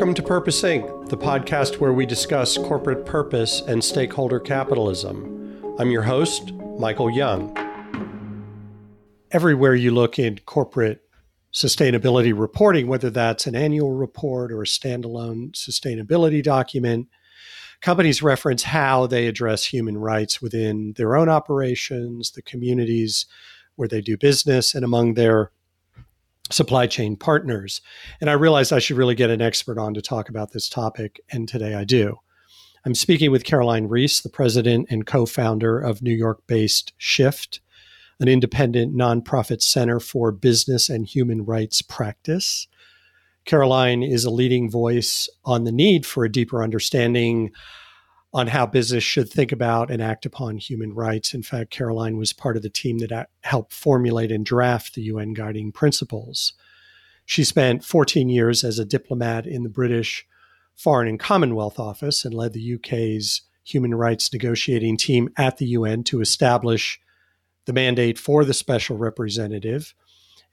Welcome 0.00 0.14
to 0.14 0.22
Purpose 0.22 0.62
Inc., 0.62 1.10
the 1.10 1.16
podcast 1.18 1.76
where 1.76 1.92
we 1.92 2.06
discuss 2.06 2.56
corporate 2.56 3.04
purpose 3.04 3.60
and 3.60 3.84
stakeholder 3.84 4.40
capitalism. 4.40 5.76
I'm 5.78 5.90
your 5.90 6.04
host, 6.04 6.54
Michael 6.78 7.10
Young. 7.10 7.54
Everywhere 9.30 9.74
you 9.74 9.90
look 9.90 10.18
in 10.18 10.38
corporate 10.46 11.02
sustainability 11.52 12.32
reporting, 12.34 12.86
whether 12.86 13.10
that's 13.10 13.46
an 13.46 13.54
annual 13.54 13.92
report 13.92 14.50
or 14.52 14.62
a 14.62 14.64
standalone 14.64 15.52
sustainability 15.52 16.42
document, 16.42 17.08
companies 17.82 18.22
reference 18.22 18.62
how 18.62 19.06
they 19.06 19.26
address 19.26 19.66
human 19.66 19.98
rights 19.98 20.40
within 20.40 20.94
their 20.96 21.14
own 21.14 21.28
operations, 21.28 22.30
the 22.30 22.40
communities 22.40 23.26
where 23.76 23.86
they 23.86 24.00
do 24.00 24.16
business, 24.16 24.74
and 24.74 24.82
among 24.82 25.12
their 25.12 25.52
supply 26.50 26.86
chain 26.86 27.16
partners. 27.16 27.80
And 28.20 28.28
I 28.28 28.34
realized 28.34 28.72
I 28.72 28.78
should 28.78 28.96
really 28.96 29.14
get 29.14 29.30
an 29.30 29.40
expert 29.40 29.78
on 29.78 29.94
to 29.94 30.02
talk 30.02 30.28
about 30.28 30.52
this 30.52 30.68
topic, 30.68 31.20
and 31.30 31.48
today 31.48 31.74
I 31.74 31.84
do. 31.84 32.18
I'm 32.84 32.94
speaking 32.94 33.30
with 33.30 33.44
Caroline 33.44 33.88
Rees, 33.88 34.22
the 34.22 34.30
president 34.30 34.88
and 34.90 35.06
co 35.06 35.26
founder 35.26 35.78
of 35.78 36.02
New 36.02 36.14
York 36.14 36.46
based 36.46 36.92
Shift, 36.96 37.60
an 38.18 38.28
independent 38.28 38.94
nonprofit 38.94 39.62
center 39.62 40.00
for 40.00 40.32
business 40.32 40.88
and 40.88 41.06
human 41.06 41.44
rights 41.44 41.82
practice. 41.82 42.66
Caroline 43.44 44.02
is 44.02 44.24
a 44.24 44.30
leading 44.30 44.70
voice 44.70 45.28
on 45.44 45.64
the 45.64 45.72
need 45.72 46.06
for 46.06 46.24
a 46.24 46.32
deeper 46.32 46.62
understanding 46.62 47.50
on 48.32 48.46
how 48.48 48.64
business 48.64 49.02
should 49.02 49.28
think 49.28 49.50
about 49.50 49.90
and 49.90 50.00
act 50.00 50.24
upon 50.24 50.56
human 50.56 50.94
rights. 50.94 51.34
In 51.34 51.42
fact, 51.42 51.70
Caroline 51.70 52.16
was 52.16 52.32
part 52.32 52.56
of 52.56 52.62
the 52.62 52.70
team 52.70 52.98
that 52.98 53.10
uh, 53.10 53.24
helped 53.42 53.72
formulate 53.72 54.30
and 54.30 54.46
draft 54.46 54.94
the 54.94 55.02
UN 55.02 55.32
Guiding 55.32 55.72
Principles. 55.72 56.52
She 57.24 57.42
spent 57.42 57.84
14 57.84 58.28
years 58.28 58.62
as 58.62 58.78
a 58.78 58.84
diplomat 58.84 59.46
in 59.46 59.62
the 59.62 59.68
British 59.68 60.26
Foreign 60.76 61.08
and 61.08 61.18
Commonwealth 61.18 61.78
Office 61.78 62.24
and 62.24 62.32
led 62.32 62.52
the 62.52 62.74
UK's 62.74 63.42
human 63.64 63.94
rights 63.94 64.32
negotiating 64.32 64.96
team 64.96 65.28
at 65.36 65.58
the 65.58 65.66
UN 65.66 66.02
to 66.04 66.20
establish 66.20 67.00
the 67.66 67.72
mandate 67.72 68.18
for 68.18 68.44
the 68.44 68.54
special 68.54 68.96
representative. 68.96 69.94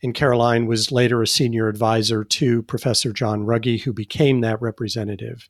And 0.03 0.13
Caroline 0.13 0.67
was 0.67 0.91
later 0.91 1.21
a 1.21 1.27
senior 1.27 1.67
advisor 1.67 2.23
to 2.23 2.61
Professor 2.63 3.11
John 3.13 3.45
Ruggie, 3.45 3.81
who 3.81 3.93
became 3.93 4.41
that 4.41 4.61
representative. 4.61 5.49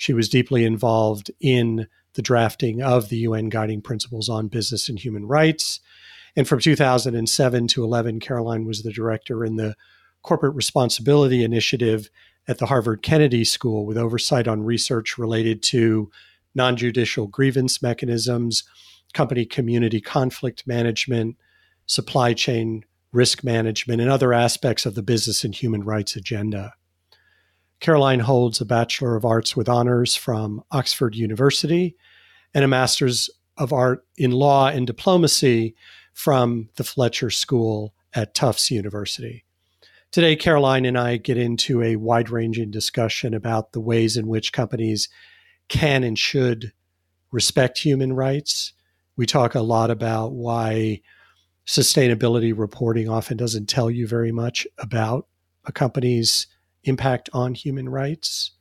She 0.00 0.14
was 0.14 0.30
deeply 0.30 0.64
involved 0.64 1.30
in 1.42 1.86
the 2.14 2.22
drafting 2.22 2.80
of 2.80 3.10
the 3.10 3.18
UN 3.18 3.50
Guiding 3.50 3.82
Principles 3.82 4.30
on 4.30 4.48
Business 4.48 4.88
and 4.88 4.98
Human 4.98 5.26
Rights. 5.26 5.78
And 6.34 6.48
from 6.48 6.58
2007 6.58 7.68
to 7.68 7.84
11, 7.84 8.18
Caroline 8.20 8.64
was 8.64 8.82
the 8.82 8.94
director 8.94 9.44
in 9.44 9.56
the 9.56 9.74
Corporate 10.22 10.54
Responsibility 10.54 11.44
Initiative 11.44 12.08
at 12.48 12.56
the 12.56 12.64
Harvard 12.64 13.02
Kennedy 13.02 13.44
School 13.44 13.84
with 13.84 13.98
oversight 13.98 14.48
on 14.48 14.62
research 14.62 15.18
related 15.18 15.62
to 15.64 16.10
non 16.54 16.78
judicial 16.78 17.26
grievance 17.26 17.82
mechanisms, 17.82 18.64
company 19.12 19.44
community 19.44 20.00
conflict 20.00 20.66
management, 20.66 21.36
supply 21.84 22.32
chain 22.32 22.86
risk 23.12 23.44
management, 23.44 24.00
and 24.00 24.10
other 24.10 24.32
aspects 24.32 24.86
of 24.86 24.94
the 24.94 25.02
business 25.02 25.44
and 25.44 25.54
human 25.54 25.84
rights 25.84 26.16
agenda. 26.16 26.72
Caroline 27.80 28.20
holds 28.20 28.60
a 28.60 28.66
Bachelor 28.66 29.16
of 29.16 29.24
Arts 29.24 29.56
with 29.56 29.68
honors 29.68 30.14
from 30.14 30.62
Oxford 30.70 31.14
University 31.14 31.96
and 32.52 32.62
a 32.62 32.68
Master's 32.68 33.30
of 33.56 33.72
Art 33.72 34.04
in 34.16 34.32
Law 34.32 34.68
and 34.68 34.86
Diplomacy 34.86 35.74
from 36.12 36.68
the 36.76 36.84
Fletcher 36.84 37.30
School 37.30 37.94
at 38.12 38.34
Tufts 38.34 38.70
University. 38.70 39.44
Today, 40.10 40.36
Caroline 40.36 40.84
and 40.84 40.98
I 40.98 41.16
get 41.16 41.38
into 41.38 41.82
a 41.82 41.96
wide 41.96 42.30
ranging 42.30 42.70
discussion 42.70 43.32
about 43.32 43.72
the 43.72 43.80
ways 43.80 44.16
in 44.16 44.26
which 44.26 44.52
companies 44.52 45.08
can 45.68 46.02
and 46.04 46.18
should 46.18 46.72
respect 47.30 47.78
human 47.78 48.12
rights. 48.12 48.72
We 49.16 49.24
talk 49.24 49.54
a 49.54 49.60
lot 49.60 49.90
about 49.90 50.32
why 50.32 51.00
sustainability 51.66 52.52
reporting 52.56 53.08
often 53.08 53.36
doesn't 53.36 53.68
tell 53.68 53.90
you 53.90 54.06
very 54.06 54.32
much 54.32 54.66
about 54.78 55.28
a 55.64 55.72
company's 55.72 56.46
impact 56.84 57.28
on 57.32 57.54
human 57.54 57.88
rights. 57.88 58.52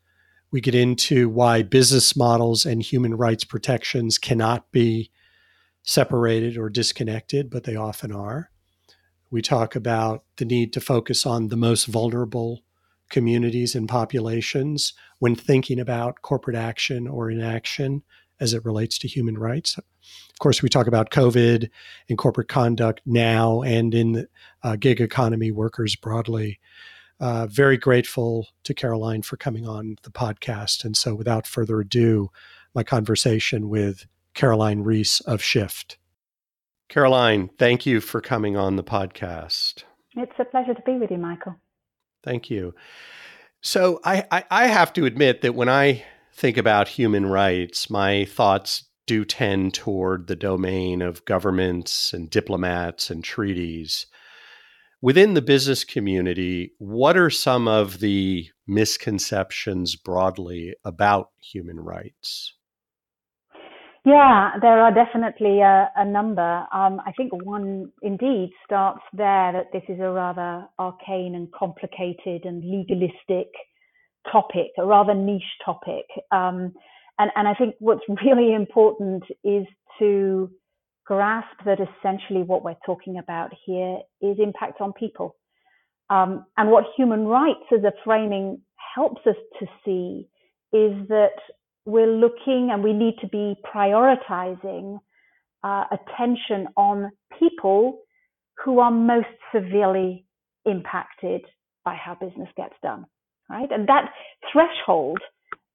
We 0.51 0.61
get 0.61 0.75
into 0.75 1.29
why 1.29 1.61
business 1.63 2.15
models 2.15 2.65
and 2.65 2.81
human 2.81 3.15
rights 3.15 3.43
protections 3.43 4.17
cannot 4.17 4.71
be 4.71 5.11
separated 5.83 6.57
or 6.57 6.69
disconnected, 6.69 7.49
but 7.49 7.63
they 7.63 7.75
often 7.75 8.11
are. 8.11 8.51
We 9.31 9.41
talk 9.41 9.75
about 9.75 10.23
the 10.37 10.45
need 10.45 10.73
to 10.73 10.81
focus 10.81 11.25
on 11.25 11.47
the 11.47 11.57
most 11.57 11.85
vulnerable 11.85 12.63
communities 13.09 13.75
and 13.75 13.87
populations 13.87 14.93
when 15.19 15.35
thinking 15.35 15.79
about 15.79 16.21
corporate 16.21 16.55
action 16.55 17.07
or 17.07 17.29
inaction 17.29 18.03
as 18.39 18.53
it 18.53 18.63
relates 18.63 18.97
to 18.99 19.07
human 19.07 19.37
rights. 19.37 19.77
Of 19.77 20.39
course, 20.39 20.61
we 20.61 20.69
talk 20.69 20.87
about 20.87 21.11
COVID 21.11 21.69
and 22.07 22.17
corporate 22.17 22.47
conduct 22.47 23.01
now 23.05 23.61
and 23.61 23.93
in 23.93 24.13
the 24.13 24.27
uh, 24.63 24.75
gig 24.77 25.01
economy 25.01 25.51
workers 25.51 25.95
broadly 25.95 26.59
uh, 27.19 27.47
very 27.47 27.77
grateful 27.77 28.47
to 28.63 28.73
Caroline 28.73 29.21
for 29.21 29.37
coming 29.37 29.67
on 29.67 29.95
the 30.03 30.11
podcast. 30.11 30.85
And 30.85 30.95
so, 30.95 31.15
without 31.15 31.45
further 31.45 31.79
ado, 31.79 32.29
my 32.73 32.83
conversation 32.83 33.69
with 33.69 34.05
Caroline 34.33 34.81
Rees 34.81 35.21
of 35.25 35.41
Shift. 35.41 35.97
Caroline, 36.87 37.49
thank 37.57 37.85
you 37.85 38.01
for 38.01 38.21
coming 38.21 38.55
on 38.57 38.75
the 38.75 38.83
podcast. 38.83 39.83
It's 40.15 40.31
a 40.39 40.45
pleasure 40.45 40.73
to 40.73 40.81
be 40.81 40.93
with 40.93 41.11
you, 41.11 41.17
Michael. 41.17 41.55
Thank 42.23 42.49
you. 42.49 42.73
So, 43.61 43.99
I, 44.03 44.25
I, 44.31 44.43
I 44.49 44.67
have 44.67 44.93
to 44.93 45.05
admit 45.05 45.41
that 45.41 45.55
when 45.55 45.69
I 45.69 46.03
think 46.33 46.57
about 46.57 46.87
human 46.87 47.25
rights, 47.25 47.89
my 47.89 48.25
thoughts 48.25 48.85
do 49.05 49.25
tend 49.25 49.73
toward 49.73 50.27
the 50.27 50.35
domain 50.35 51.01
of 51.01 51.25
governments 51.25 52.13
and 52.13 52.29
diplomats 52.29 53.09
and 53.09 53.23
treaties 53.23 54.05
within 55.01 55.33
the 55.33 55.41
business 55.41 55.83
community, 55.83 56.73
what 56.77 57.17
are 57.17 57.29
some 57.29 57.67
of 57.67 57.99
the 57.99 58.49
misconceptions 58.67 59.95
broadly 59.95 60.75
about 60.83 61.29
human 61.39 61.79
rights? 61.79 62.53
Yeah, 64.05 64.51
there 64.61 64.79
are 64.79 64.93
definitely 64.93 65.59
a, 65.59 65.89
a 65.95 66.05
number. 66.05 66.65
Um, 66.73 67.01
I 67.05 67.11
think 67.17 67.31
one 67.45 67.91
indeed 68.01 68.51
starts 68.65 69.01
there 69.13 69.51
that 69.51 69.71
this 69.73 69.83
is 69.89 69.99
a 69.99 70.09
rather 70.09 70.65
arcane 70.79 71.35
and 71.35 71.51
complicated 71.51 72.45
and 72.45 72.63
legalistic 72.63 73.49
topic, 74.31 74.71
a 74.77 74.85
rather 74.85 75.13
niche 75.13 75.43
topic. 75.65 76.05
Um, 76.31 76.73
and, 77.19 77.29
and 77.35 77.47
I 77.47 77.53
think 77.53 77.75
what's 77.79 78.01
really 78.25 78.53
important 78.53 79.23
is 79.43 79.65
to 79.99 80.49
grasp 81.09 81.57
that 81.65 81.79
essentially 81.79 82.43
what 82.43 82.63
we're 82.63 82.77
talking 82.85 83.17
about 83.17 83.49
here 83.65 83.97
is 84.21 84.37
impact 84.39 84.79
on 84.79 84.93
people. 84.93 85.35
Um, 86.11 86.45
and 86.55 86.69
what 86.69 86.83
human 86.95 87.25
rights 87.25 87.65
as 87.73 87.83
a 87.83 87.91
framing 88.05 88.61
helps 88.95 89.21
us 89.25 89.35
to 89.59 89.65
see 89.83 90.27
is 90.71 91.07
that 91.07 91.37
we're 91.85 92.11
looking 92.11 92.69
and 92.71 92.83
we 92.83 92.93
need 92.93 93.15
to 93.21 93.27
be 93.27 93.55
prioritizing 93.75 94.99
uh, 95.63 95.85
attention 95.91 96.67
on 96.77 97.09
people 97.39 98.01
who 98.63 98.79
are 98.79 98.91
most 98.91 99.33
severely 99.53 100.25
impacted 100.67 101.41
by 101.83 101.95
how 101.95 102.15
business 102.21 102.49
gets 102.55 102.75
done, 102.83 103.03
right? 103.49 103.71
And 103.71 103.87
that 103.87 104.11
threshold 104.53 105.17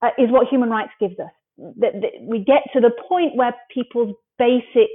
uh, 0.00 0.10
is 0.16 0.30
what 0.30 0.46
human 0.46 0.70
rights 0.70 0.92
gives 1.00 1.18
us. 1.18 1.32
That, 1.80 1.94
that 2.02 2.12
we 2.22 2.38
get 2.38 2.62
to 2.72 2.80
the 2.80 2.92
point 3.08 3.34
where 3.34 3.54
people's 3.74 4.14
basic 4.38 4.90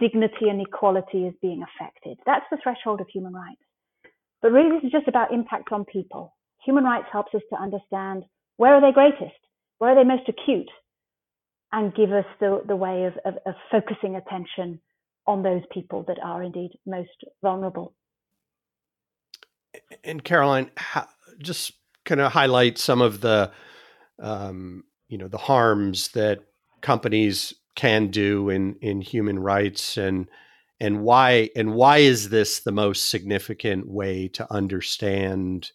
dignity 0.00 0.48
and 0.48 0.60
equality 0.60 1.26
is 1.26 1.34
being 1.40 1.62
affected. 1.62 2.18
That's 2.26 2.46
the 2.50 2.58
threshold 2.62 3.00
of 3.00 3.08
human 3.08 3.34
rights. 3.34 3.60
But 4.42 4.52
really, 4.52 4.70
this 4.70 4.84
is 4.84 4.92
just 4.92 5.08
about 5.08 5.32
impact 5.32 5.70
on 5.70 5.84
people. 5.84 6.34
Human 6.64 6.84
rights 6.84 7.06
helps 7.12 7.34
us 7.34 7.42
to 7.50 7.60
understand 7.60 8.24
where 8.56 8.74
are 8.74 8.80
they 8.80 8.92
greatest, 8.92 9.38
where 9.78 9.92
are 9.92 9.94
they 9.94 10.08
most 10.08 10.28
acute, 10.28 10.68
and 11.72 11.94
give 11.94 12.10
us 12.12 12.24
the, 12.40 12.62
the 12.66 12.76
way 12.76 13.04
of, 13.04 13.14
of, 13.24 13.34
of 13.46 13.54
focusing 13.70 14.16
attention 14.16 14.80
on 15.26 15.42
those 15.42 15.62
people 15.72 16.04
that 16.08 16.18
are 16.22 16.42
indeed 16.42 16.70
most 16.86 17.24
vulnerable. 17.42 17.94
And 20.02 20.24
Caroline, 20.24 20.70
just 21.38 21.72
kind 22.04 22.20
of 22.20 22.32
highlight 22.32 22.78
some 22.78 23.00
of 23.00 23.20
the, 23.20 23.52
um, 24.18 24.84
you 25.08 25.18
know, 25.18 25.28
the 25.28 25.38
harms 25.38 26.08
that 26.08 26.40
companies 26.80 27.54
can 27.74 28.08
do 28.08 28.50
in 28.50 28.76
in 28.80 29.00
human 29.00 29.38
rights 29.38 29.96
and 29.96 30.28
and 30.80 31.02
why 31.02 31.50
and 31.54 31.74
why 31.74 31.98
is 31.98 32.30
this 32.30 32.60
the 32.60 32.72
most 32.72 33.10
significant 33.10 33.88
way 33.88 34.28
to 34.28 34.52
understand 34.52 35.72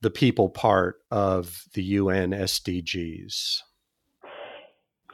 the 0.00 0.10
people 0.10 0.48
part 0.48 0.96
of 1.10 1.64
the 1.74 1.82
UN 1.82 2.30
SDGs? 2.30 3.60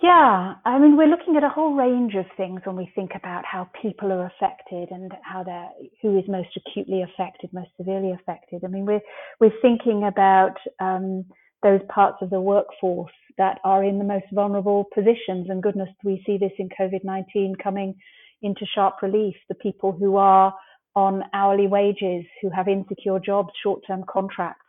Yeah, 0.00 0.54
I 0.64 0.78
mean, 0.78 0.96
we're 0.96 1.08
looking 1.08 1.36
at 1.36 1.42
a 1.42 1.48
whole 1.48 1.74
range 1.74 2.14
of 2.14 2.24
things 2.36 2.60
when 2.64 2.76
we 2.76 2.90
think 2.94 3.12
about 3.16 3.44
how 3.44 3.68
people 3.82 4.12
are 4.12 4.26
affected 4.26 4.90
and 4.92 5.12
how 5.22 5.42
they're 5.42 5.70
who 6.00 6.16
is 6.16 6.24
most 6.28 6.50
acutely 6.56 7.02
affected, 7.02 7.52
most 7.52 7.70
severely 7.76 8.12
affected. 8.12 8.64
I 8.64 8.68
mean, 8.68 8.86
we're 8.86 9.00
we're 9.40 9.60
thinking 9.60 10.04
about 10.04 10.56
um, 10.78 11.24
those 11.62 11.80
parts 11.88 12.18
of 12.22 12.30
the 12.30 12.40
workforce 12.40 13.12
that 13.36 13.58
are 13.64 13.84
in 13.84 13.98
the 13.98 14.04
most 14.04 14.26
vulnerable 14.32 14.86
positions. 14.94 15.46
And 15.48 15.62
goodness, 15.62 15.88
we 16.04 16.22
see 16.26 16.38
this 16.38 16.52
in 16.58 16.68
COVID 16.68 17.04
19 17.04 17.56
coming 17.62 17.94
into 18.42 18.66
sharp 18.74 18.96
relief. 19.02 19.34
The 19.48 19.54
people 19.54 19.92
who 19.92 20.16
are 20.16 20.52
on 20.96 21.22
hourly 21.32 21.66
wages, 21.66 22.24
who 22.42 22.50
have 22.50 22.68
insecure 22.68 23.20
jobs, 23.20 23.50
short 23.62 23.80
term 23.86 24.04
contracts, 24.10 24.66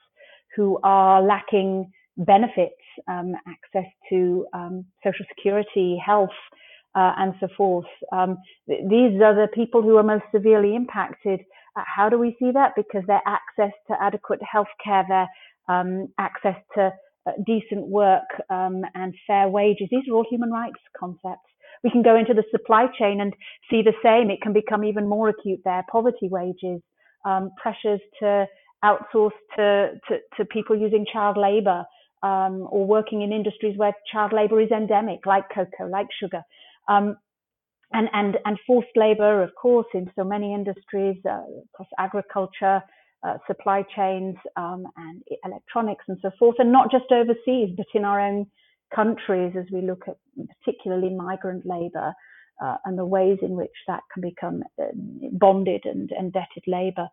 who 0.55 0.79
are 0.83 1.21
lacking 1.21 1.91
benefits, 2.17 2.75
um, 3.07 3.33
access 3.47 3.89
to 4.09 4.45
um, 4.53 4.85
social 5.03 5.25
security, 5.35 5.99
health, 6.03 6.29
uh, 6.95 7.13
and 7.17 7.33
so 7.39 7.47
forth. 7.55 7.85
Um, 8.11 8.37
th- 8.67 8.81
these 8.89 9.21
are 9.21 9.35
the 9.35 9.47
people 9.53 9.81
who 9.81 9.97
are 9.97 10.03
most 10.03 10.25
severely 10.33 10.75
impacted. 10.75 11.39
Uh, 11.75 11.83
how 11.85 12.09
do 12.09 12.17
we 12.19 12.35
see 12.39 12.51
that? 12.51 12.73
Because 12.75 13.03
their 13.07 13.21
access 13.25 13.73
to 13.87 13.95
adequate 14.01 14.41
health 14.43 14.67
care, 14.83 15.05
their 15.07 15.27
um, 15.69 16.07
access 16.17 16.55
to 16.75 16.91
uh, 17.27 17.31
decent 17.45 17.87
work 17.87 18.27
um, 18.49 18.81
and 18.95 19.13
fair 19.27 19.47
wages, 19.47 19.87
these 19.91 20.07
are 20.09 20.15
all 20.15 20.25
human 20.29 20.51
rights 20.51 20.79
concepts. 20.99 21.49
We 21.83 21.91
can 21.91 22.01
go 22.01 22.17
into 22.17 22.33
the 22.33 22.43
supply 22.51 22.87
chain 22.97 23.21
and 23.21 23.33
see 23.69 23.81
the 23.81 23.93
same. 24.03 24.29
It 24.29 24.41
can 24.41 24.51
become 24.51 24.83
even 24.83 25.07
more 25.07 25.29
acute 25.29 25.61
there. 25.63 25.85
Poverty 25.89 26.27
wages, 26.27 26.81
um, 27.25 27.51
pressures 27.61 28.01
to 28.19 28.45
outsource 28.83 29.31
to, 29.55 29.91
to, 30.07 30.17
to 30.37 30.45
people 30.45 30.75
using 30.75 31.05
child 31.11 31.37
labor 31.37 31.85
um, 32.23 32.67
or 32.69 32.85
working 32.85 33.21
in 33.21 33.31
industries 33.31 33.77
where 33.77 33.93
child 34.11 34.33
labor 34.33 34.59
is 34.59 34.71
endemic, 34.71 35.25
like 35.25 35.45
cocoa, 35.53 35.87
like 35.89 36.07
sugar. 36.19 36.41
Um, 36.87 37.15
and, 37.93 38.07
and, 38.13 38.37
and 38.45 38.57
forced 38.67 38.95
labor, 38.95 39.41
of 39.41 39.51
course, 39.59 39.87
in 39.93 40.11
so 40.15 40.23
many 40.23 40.53
industries, 40.53 41.17
uh, 41.25 41.41
across 41.73 41.87
agriculture, 41.97 42.83
uh, 43.23 43.37
supply 43.47 43.83
chains, 43.95 44.35
um, 44.55 44.85
and 44.97 45.21
electronics 45.45 46.05
and 46.07 46.17
so 46.21 46.31
forth, 46.39 46.55
and 46.59 46.71
not 46.71 46.91
just 46.91 47.11
overseas, 47.11 47.69
but 47.75 47.85
in 47.93 48.05
our 48.05 48.19
own 48.19 48.45
countries 48.93 49.53
as 49.57 49.65
we 49.71 49.81
look 49.81 50.03
at 50.07 50.17
particularly 50.63 51.13
migrant 51.13 51.65
labor 51.65 52.13
uh, 52.63 52.75
and 52.85 52.97
the 52.97 53.05
ways 53.05 53.37
in 53.41 53.51
which 53.51 53.75
that 53.87 54.01
can 54.13 54.21
become 54.21 54.63
uh, 54.81 54.85
bonded 55.33 55.81
and 55.85 56.11
indebted 56.17 56.63
labor. 56.67 57.07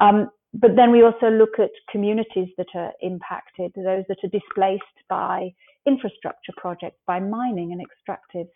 Um, 0.00 0.30
but 0.52 0.76
then 0.76 0.92
we 0.92 1.02
also 1.02 1.30
look 1.30 1.58
at 1.58 1.70
communities 1.90 2.48
that 2.58 2.68
are 2.74 2.92
impacted, 3.02 3.72
those 3.74 4.04
that 4.08 4.18
are 4.22 4.28
displaced 4.28 4.84
by 5.08 5.50
infrastructure 5.86 6.52
projects, 6.56 7.00
by 7.06 7.18
mining 7.18 7.72
and 7.72 7.82
extractives, 7.82 8.50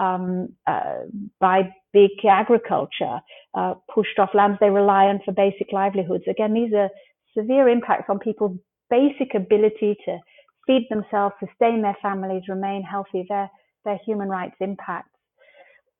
um, 0.00 0.48
uh, 0.66 1.00
by 1.40 1.72
big 1.92 2.10
agriculture, 2.28 3.20
uh, 3.54 3.74
pushed 3.92 4.18
off 4.18 4.30
lands 4.34 4.58
they 4.60 4.70
rely 4.70 5.06
on 5.06 5.20
for 5.24 5.32
basic 5.32 5.72
livelihoods. 5.72 6.24
Again, 6.28 6.54
these 6.54 6.72
are 6.72 6.88
severe 7.36 7.68
impacts 7.68 8.06
on 8.08 8.18
people's 8.18 8.56
basic 8.90 9.34
ability 9.34 9.96
to 10.04 10.18
feed 10.66 10.86
themselves, 10.90 11.34
sustain 11.40 11.82
their 11.82 11.96
families, 12.00 12.42
remain 12.48 12.82
healthy, 12.82 13.26
their, 13.28 13.50
their 13.84 13.98
human 14.06 14.28
rights 14.28 14.56
impacts. 14.60 15.08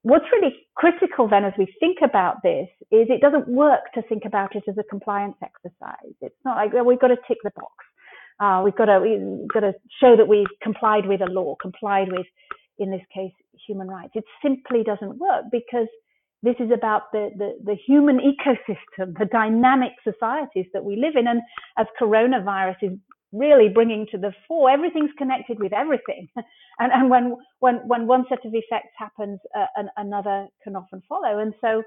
What's 0.03 0.25
really 0.33 0.55
critical 0.75 1.29
then 1.29 1.45
as 1.45 1.53
we 1.57 1.73
think 1.79 1.99
about 2.03 2.43
this 2.43 2.69
is 2.91 3.07
it 3.09 3.21
doesn't 3.21 3.47
work 3.47 3.93
to 3.95 4.03
think 4.03 4.25
about 4.25 4.57
it 4.57 4.65
as 4.69 4.77
a 4.77 4.83
compliance 4.83 5.37
exercise. 5.43 6.15
It's 6.21 6.35
not 6.45 6.57
like 6.57 6.73
well, 6.73 6.85
we've 6.85 7.01
got 7.01 7.09
to 7.09 7.19
tick 7.29 7.39
the 7.45 7.53
box. 7.55 7.73
Uh, 8.41 8.63
we've 8.65 8.75
got 8.75 8.87
to 8.87 8.99
we've 8.99 9.49
got 9.49 9.61
to 9.61 9.73
show 10.01 10.17
that 10.17 10.27
we've 10.27 10.51
complied 10.61 11.07
with 11.07 11.21
a 11.21 11.31
law, 11.31 11.55
complied 11.63 12.11
with, 12.11 12.27
in 12.79 12.91
this 12.91 13.03
case, 13.15 13.33
human 13.67 13.89
rights. 13.89 14.13
It 14.15 14.25
simply 14.43 14.83
doesn't 14.83 15.19
work 15.19 15.45
because 15.51 15.89
this 16.43 16.57
is 16.59 16.71
about 16.73 17.13
the, 17.13 17.31
the, 17.37 17.59
the, 17.63 17.77
human 17.87 18.19
ecosystem, 18.19 19.15
the 19.19 19.29
dynamic 19.31 19.93
societies 20.03 20.67
that 20.73 20.85
we 20.85 20.97
live 20.97 21.15
in. 21.17 21.29
And 21.29 21.41
as 21.79 21.87
coronavirus 22.01 22.77
is 22.83 22.99
really 23.33 23.69
bringing 23.69 24.07
to 24.13 24.19
the 24.19 24.33
fore. 24.47 24.71
Everything's 24.71 25.11
connected 25.19 25.59
with 25.59 25.73
everything, 25.73 26.29
and 26.79 26.93
and 26.93 27.11
when 27.11 27.37
when 27.61 27.77
when 27.89 28.07
one 28.07 28.25
set 28.29 28.45
of 28.45 28.55
effects 28.55 28.93
happens, 28.97 29.41
uh, 29.57 29.67
an, 29.77 29.89
another 29.97 30.47
can 30.63 30.77
often 30.77 31.03
follow. 31.09 31.39
And 31.39 31.55
so 31.61 31.83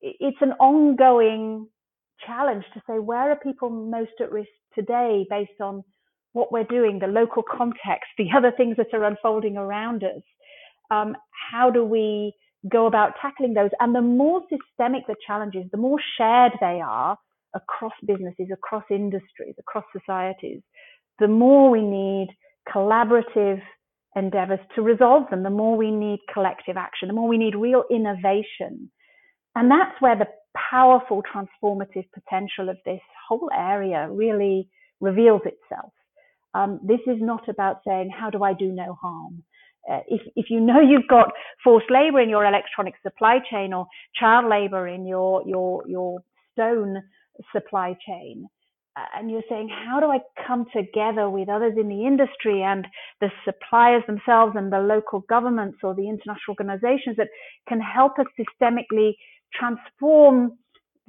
it's 0.00 0.36
an 0.40 0.52
ongoing 0.60 1.66
challenge 2.24 2.64
to 2.74 2.82
say 2.88 2.98
where 2.98 3.30
are 3.30 3.36
people 3.36 3.70
most 3.70 4.12
at 4.20 4.30
risk 4.30 4.50
today, 4.74 5.26
based 5.30 5.60
on 5.60 5.82
what 6.38 6.52
we're 6.52 6.64
doing, 6.78 6.98
the 6.98 7.06
local 7.20 7.42
context, 7.42 8.08
the 8.16 8.28
other 8.36 8.52
things 8.56 8.76
that 8.76 8.94
are 8.94 9.04
unfolding 9.04 9.56
around 9.56 10.04
us. 10.04 10.22
Um, 10.90 11.16
how 11.50 11.70
do 11.70 11.84
we 11.84 12.32
go 12.70 12.86
about 12.86 13.14
tackling 13.20 13.54
those? 13.54 13.70
And 13.80 13.94
the 13.94 14.00
more 14.00 14.40
systemic 14.54 15.02
the 15.06 15.16
challenges, 15.26 15.64
the 15.72 15.84
more 15.86 15.98
shared 16.16 16.52
they 16.60 16.80
are, 16.84 17.18
across 17.54 17.92
businesses, 18.06 18.48
across 18.52 18.84
industries, 18.90 19.54
across 19.58 19.84
societies, 19.98 20.60
the 21.18 21.28
more 21.28 21.70
we 21.70 21.82
need 21.82 22.28
collaborative 22.72 23.60
endeavors 24.14 24.60
to 24.74 24.82
resolve 24.82 25.24
them, 25.30 25.42
the 25.42 25.50
more 25.50 25.76
we 25.76 25.90
need 25.90 26.20
collective 26.32 26.76
action, 26.76 27.08
the 27.08 27.14
more 27.14 27.28
we 27.28 27.38
need 27.38 27.54
real 27.54 27.84
innovation. 27.90 28.90
And 29.54 29.70
that's 29.70 30.00
where 30.00 30.16
the 30.16 30.28
powerful 30.70 31.22
transformative 31.22 32.06
potential 32.14 32.68
of 32.68 32.76
this 32.84 33.00
whole 33.28 33.50
area 33.54 34.08
really 34.10 34.68
reveals 35.00 35.42
itself. 35.44 35.92
Um, 36.54 36.80
this 36.82 37.00
is 37.06 37.18
not 37.20 37.48
about 37.48 37.80
saying, 37.86 38.10
how 38.16 38.30
do 38.30 38.42
I 38.42 38.54
do 38.54 38.72
no 38.72 38.96
harm? 39.00 39.42
Uh, 39.90 40.00
if, 40.08 40.20
if 40.36 40.46
you 40.50 40.60
know 40.60 40.80
you've 40.80 41.08
got 41.08 41.28
forced 41.64 41.90
labor 41.90 42.20
in 42.20 42.28
your 42.28 42.44
electronic 42.44 42.94
supply 43.02 43.38
chain 43.50 43.72
or 43.72 43.86
child 44.18 44.46
labor 44.50 44.86
in 44.86 45.06
your, 45.06 45.42
your, 45.46 45.82
your 45.86 46.20
stone 46.52 47.02
supply 47.52 47.96
chain. 48.06 48.46
And 49.14 49.30
you're 49.30 49.44
saying, 49.48 49.68
how 49.68 50.00
do 50.00 50.06
I 50.06 50.18
come 50.44 50.66
together 50.74 51.30
with 51.30 51.48
others 51.48 51.74
in 51.78 51.88
the 51.88 52.04
industry 52.04 52.62
and 52.62 52.84
the 53.20 53.30
suppliers 53.44 54.02
themselves 54.08 54.54
and 54.56 54.72
the 54.72 54.80
local 54.80 55.20
governments 55.28 55.78
or 55.84 55.94
the 55.94 56.08
international 56.08 56.56
organizations 56.58 57.16
that 57.16 57.28
can 57.68 57.80
help 57.80 58.18
us 58.18 58.26
systemically 58.38 59.12
transform 59.54 60.58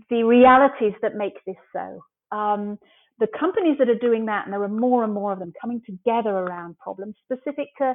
the 0.09 0.24
realities 0.24 0.94
that 1.01 1.15
make 1.15 1.33
this 1.47 1.56
so? 1.74 2.38
Um, 2.38 2.77
the 3.19 3.27
companies 3.38 3.77
that 3.80 3.89
are 3.89 3.95
doing 3.95 4.25
that, 4.25 4.45
and 4.45 4.54
there 4.54 4.63
are 4.63 4.68
more 4.68 5.04
and 5.04 5.13
more 5.13 5.33
of 5.33 5.39
them 5.39 5.54
coming 5.62 5.81
together 5.86 6.30
around 6.30 6.77
problems 6.77 7.16
specific 7.24 7.68
to 7.77 7.94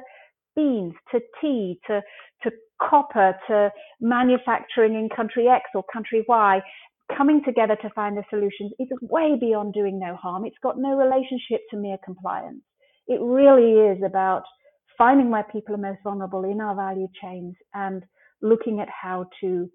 beans, 0.55 0.93
to 1.11 1.19
tea, 1.41 1.79
to, 1.87 2.01
to 2.43 2.51
copper, 2.81 3.35
to 3.47 3.71
manufacturing 3.99 4.93
in 4.95 5.09
country 5.13 5.47
X 5.47 5.65
or 5.73 5.83
country 5.91 6.23
Y, 6.27 6.61
coming 7.15 7.41
together 7.43 7.75
to 7.81 7.89
find 7.91 8.17
the 8.17 8.23
solutions 8.29 8.71
is 8.79 8.87
way 9.01 9.35
beyond 9.39 9.73
doing 9.73 9.99
no 9.99 10.15
harm. 10.15 10.45
It's 10.45 10.55
got 10.63 10.77
no 10.77 10.95
relationship 10.95 11.61
to 11.71 11.77
mere 11.77 11.97
compliance. 12.03 12.61
It 13.07 13.19
really 13.21 13.91
is 13.91 14.01
about 14.03 14.43
finding 14.97 15.29
where 15.29 15.45
people 15.51 15.75
are 15.75 15.79
most 15.79 15.99
vulnerable 16.03 16.45
in 16.45 16.61
our 16.61 16.75
value 16.75 17.07
chains 17.21 17.55
and 17.73 18.03
looking 18.41 18.79
at 18.79 18.87
how 18.89 19.25
to 19.41 19.69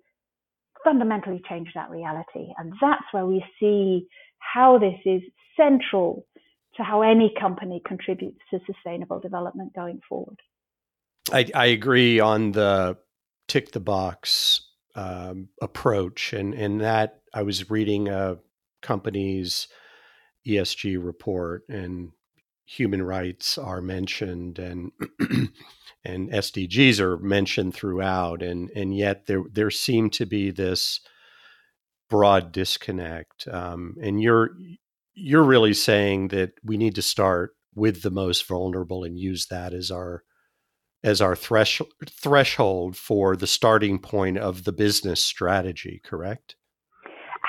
fundamentally 0.83 1.43
change 1.49 1.69
that 1.75 1.91
reality. 1.91 2.49
And 2.59 2.73
that's 2.81 3.05
where 3.13 3.27
we 3.27 3.45
see 3.61 4.07
how 4.41 4.79
this 4.79 4.99
is 5.05 5.23
central 5.57 6.27
to 6.77 6.83
how 6.83 7.03
any 7.03 7.33
company 7.39 7.83
contributes 7.87 8.39
to 8.51 8.61
sustainable 8.67 9.21
development 9.21 9.73
going 9.75 10.01
forward. 10.09 10.39
I, 11.33 11.47
I 11.55 11.67
agree 11.67 12.21
on 12.21 12.53
the 12.53 12.97
tick 13.49 13.73
the 13.73 13.81
box 13.81 14.63
um, 14.95 15.49
approach, 15.61 16.33
and 16.33 16.55
and 16.55 16.81
that 16.81 17.21
I 17.33 17.43
was 17.43 17.71
reading 17.71 18.09
a 18.09 18.39
company's 18.83 19.69
ESG 20.47 21.03
report, 21.05 21.65
and 21.69 22.11
human 22.65 23.03
rights 23.03 23.59
are 23.59 23.81
mentioned, 23.81 24.59
and 24.59 24.93
and 26.05 26.31
SDGs 26.31 27.01
are 27.01 27.19
mentioned 27.19 27.75
throughout, 27.75 28.43
and 28.43 28.71
and 28.75 28.97
yet 28.97 29.27
there 29.27 29.45
there 29.53 29.71
seemed 29.71 30.13
to 30.15 30.27
be 30.27 30.51
this 30.51 31.01
broad 32.11 32.53
disconnect, 32.53 33.49
um, 33.49 33.97
and 34.03 34.21
you're 34.21 34.51
you're 35.15 35.45
really 35.45 35.75
saying 35.75 36.29
that 36.29 36.53
we 36.63 36.77
need 36.77 36.95
to 36.97 37.03
start 37.03 37.55
with 37.75 38.03
the 38.03 38.11
most 38.11 38.47
vulnerable 38.47 39.05
and 39.05 39.19
use 39.19 39.47
that 39.47 39.73
as 39.73 39.91
our 39.91 40.23
as 41.03 41.21
our 41.21 41.35
thresh, 41.35 41.81
threshold 42.11 42.97
for 42.97 43.37
the 43.37 43.47
starting 43.47 43.99
point 43.99 44.37
of 44.37 44.65
the 44.65 44.73
business 44.73 45.25
strategy, 45.25 46.01
correct? 46.05 46.57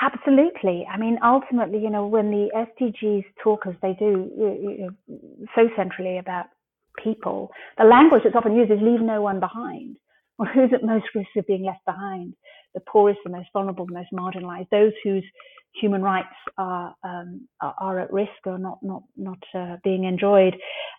Absolutely. 0.00 0.86
I 0.90 0.98
mean, 0.98 1.18
ultimately, 1.22 1.78
you 1.78 1.90
know, 1.90 2.06
when 2.06 2.30
the 2.30 2.48
SDGs 2.56 3.24
talk 3.42 3.66
as 3.66 3.74
they 3.82 3.94
do 3.98 4.90
so 5.54 5.68
centrally 5.76 6.18
about 6.18 6.46
people, 7.02 7.50
the 7.78 7.84
language 7.84 8.22
that's 8.24 8.34
often 8.34 8.56
used 8.56 8.72
is 8.72 8.78
leave 8.80 9.00
no 9.00 9.20
one 9.20 9.38
behind. 9.38 9.98
Well, 10.38 10.48
who's 10.52 10.72
at 10.72 10.82
most 10.82 11.04
risk 11.14 11.28
of 11.36 11.46
being 11.46 11.64
left 11.64 11.84
behind? 11.84 12.34
The 12.74 12.80
poorest, 12.80 13.20
the 13.24 13.30
most 13.30 13.48
vulnerable, 13.52 13.86
the 13.86 13.92
most 13.92 14.12
marginalized, 14.12 14.68
those 14.70 14.92
whose 15.04 15.24
human 15.74 16.02
rights 16.02 16.34
are 16.58 16.94
um, 17.04 17.48
are 17.60 18.00
at 18.00 18.12
risk 18.12 18.46
or 18.46 18.58
not 18.58 18.78
not 18.82 19.02
not 19.16 19.38
uh, 19.54 19.76
being 19.84 20.04
enjoyed. 20.04 20.54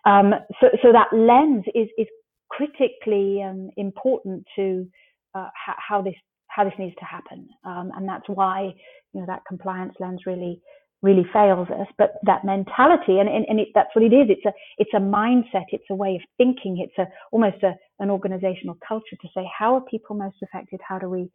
Um, 0.06 0.34
so 0.60 0.68
so 0.82 0.92
that 0.92 1.08
lens 1.14 1.64
is 1.76 1.88
is 1.98 2.08
critically 2.50 3.42
um, 3.44 3.70
important 3.78 4.46
to 4.56 4.88
uh, 5.36 5.50
how 5.56 6.02
this 6.02 6.16
how 6.48 6.64
this 6.64 6.74
needs 6.78 6.96
to 7.00 7.06
happen, 7.06 7.48
um, 7.66 7.92
and 7.96 8.08
that's 8.08 8.28
why 8.28 8.74
you 9.14 9.20
know 9.22 9.26
that 9.28 9.42
compliance 9.48 9.94
lens 10.00 10.22
really 10.26 10.62
really 11.02 11.26
fails 11.34 11.68
us. 11.70 11.88
But 11.98 12.14
that 12.24 12.46
mentality, 12.46 13.20
and, 13.20 13.28
and, 13.28 13.46
and 13.50 13.60
it, 13.60 13.68
that's 13.76 13.90
what 13.94 14.06
it 14.06 14.14
is. 14.14 14.28
It's 14.30 14.46
a 14.46 14.54
it's 14.78 14.94
a 14.94 15.00
mindset. 15.00 15.66
It's 15.70 15.84
a 15.92 15.96
way 15.96 16.16
of 16.16 16.22
thinking. 16.38 16.78
It's 16.80 16.98
a 16.98 17.12
almost 17.32 17.62
a, 17.64 17.74
an 18.00 18.10
organizational 18.10 18.78
culture 18.88 19.18
to 19.22 19.28
say 19.36 19.44
how 19.58 19.76
are 19.76 19.82
people 19.82 20.16
most 20.16 20.38
affected? 20.42 20.80
How 20.88 20.98
do 20.98 21.10
we 21.10 21.30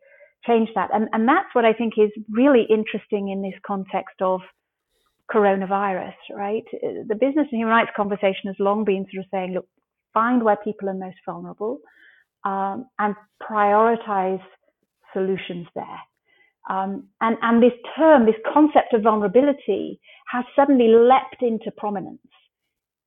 change 0.46 0.68
that? 0.74 0.90
And 0.92 1.08
and 1.12 1.28
that's 1.28 1.52
what 1.54 1.64
I 1.64 1.72
think 1.72 1.94
is 1.96 2.10
really 2.30 2.66
interesting 2.68 3.28
in 3.28 3.42
this 3.42 3.58
context 3.66 4.20
of 4.20 4.40
coronavirus. 5.30 6.14
Right, 6.34 6.64
the 6.72 7.14
business 7.14 7.48
and 7.50 7.60
human 7.60 7.74
rights 7.74 7.90
conversation 7.96 8.46
has 8.46 8.56
long 8.58 8.84
been 8.84 9.06
sort 9.12 9.24
of 9.24 9.30
saying, 9.30 9.54
look, 9.54 9.66
find 10.14 10.42
where 10.42 10.56
people 10.56 10.88
are 10.88 10.94
most 10.94 11.18
vulnerable, 11.26 11.78
um, 12.44 12.86
and 12.98 13.14
prioritize 13.42 14.42
solutions 15.12 15.66
there. 15.74 16.00
Um, 16.68 17.08
and, 17.20 17.36
and 17.40 17.62
this 17.62 17.72
term, 17.96 18.26
this 18.26 18.34
concept 18.52 18.92
of 18.92 19.02
vulnerability 19.02 19.98
has 20.30 20.44
suddenly 20.54 20.88
leapt 20.88 21.40
into 21.40 21.70
prominence 21.70 22.20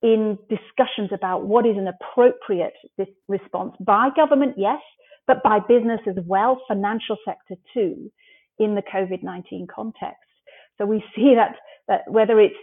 in 0.01 0.38
discussions 0.50 1.11
about 1.13 1.45
what 1.45 1.67
is 1.67 1.77
an 1.77 1.88
appropriate 1.88 2.73
response 3.27 3.75
by 3.79 4.09
government, 4.15 4.55
yes, 4.57 4.81
but 5.27 5.43
by 5.43 5.59
business 5.59 6.01
as 6.07 6.15
well, 6.25 6.61
financial 6.67 7.17
sector 7.25 7.55
too, 7.73 8.11
in 8.59 8.75
the 8.75 8.83
COVID-19 8.93 9.67
context. 9.73 10.17
So 10.77 10.85
we 10.85 11.03
see 11.15 11.33
that, 11.35 11.55
that 11.87 12.11
whether 12.11 12.39
it's 12.39 12.55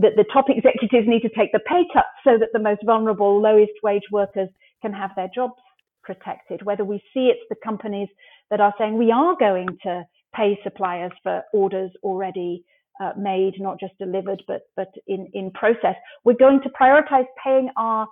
that 0.00 0.12
the 0.16 0.24
top 0.32 0.46
executives 0.48 1.08
need 1.08 1.22
to 1.22 1.30
take 1.30 1.52
the 1.52 1.60
pay 1.60 1.84
cuts 1.92 2.08
so 2.24 2.36
that 2.38 2.50
the 2.52 2.58
most 2.58 2.80
vulnerable, 2.84 3.40
lowest 3.40 3.72
wage 3.82 4.02
workers 4.10 4.48
can 4.82 4.92
have 4.92 5.10
their 5.16 5.30
jobs 5.34 5.54
protected, 6.02 6.64
whether 6.64 6.84
we 6.84 6.98
see 7.12 7.28
it's 7.32 7.40
the 7.48 7.56
companies 7.64 8.08
that 8.50 8.60
are 8.60 8.74
saying 8.78 8.96
we 8.96 9.10
are 9.10 9.34
going 9.38 9.68
to 9.82 10.04
pay 10.34 10.58
suppliers 10.62 11.12
for 11.22 11.42
orders 11.52 11.90
already 12.02 12.64
uh, 13.02 13.12
made, 13.18 13.54
not 13.58 13.78
just 13.78 13.96
delivered, 13.98 14.42
but 14.46 14.62
but 14.76 14.88
in 15.06 15.28
in 15.34 15.50
process. 15.50 15.96
We're 16.24 16.34
going 16.34 16.60
to 16.62 16.70
prioritize 16.70 17.26
paying 17.42 17.70
our 17.76 18.06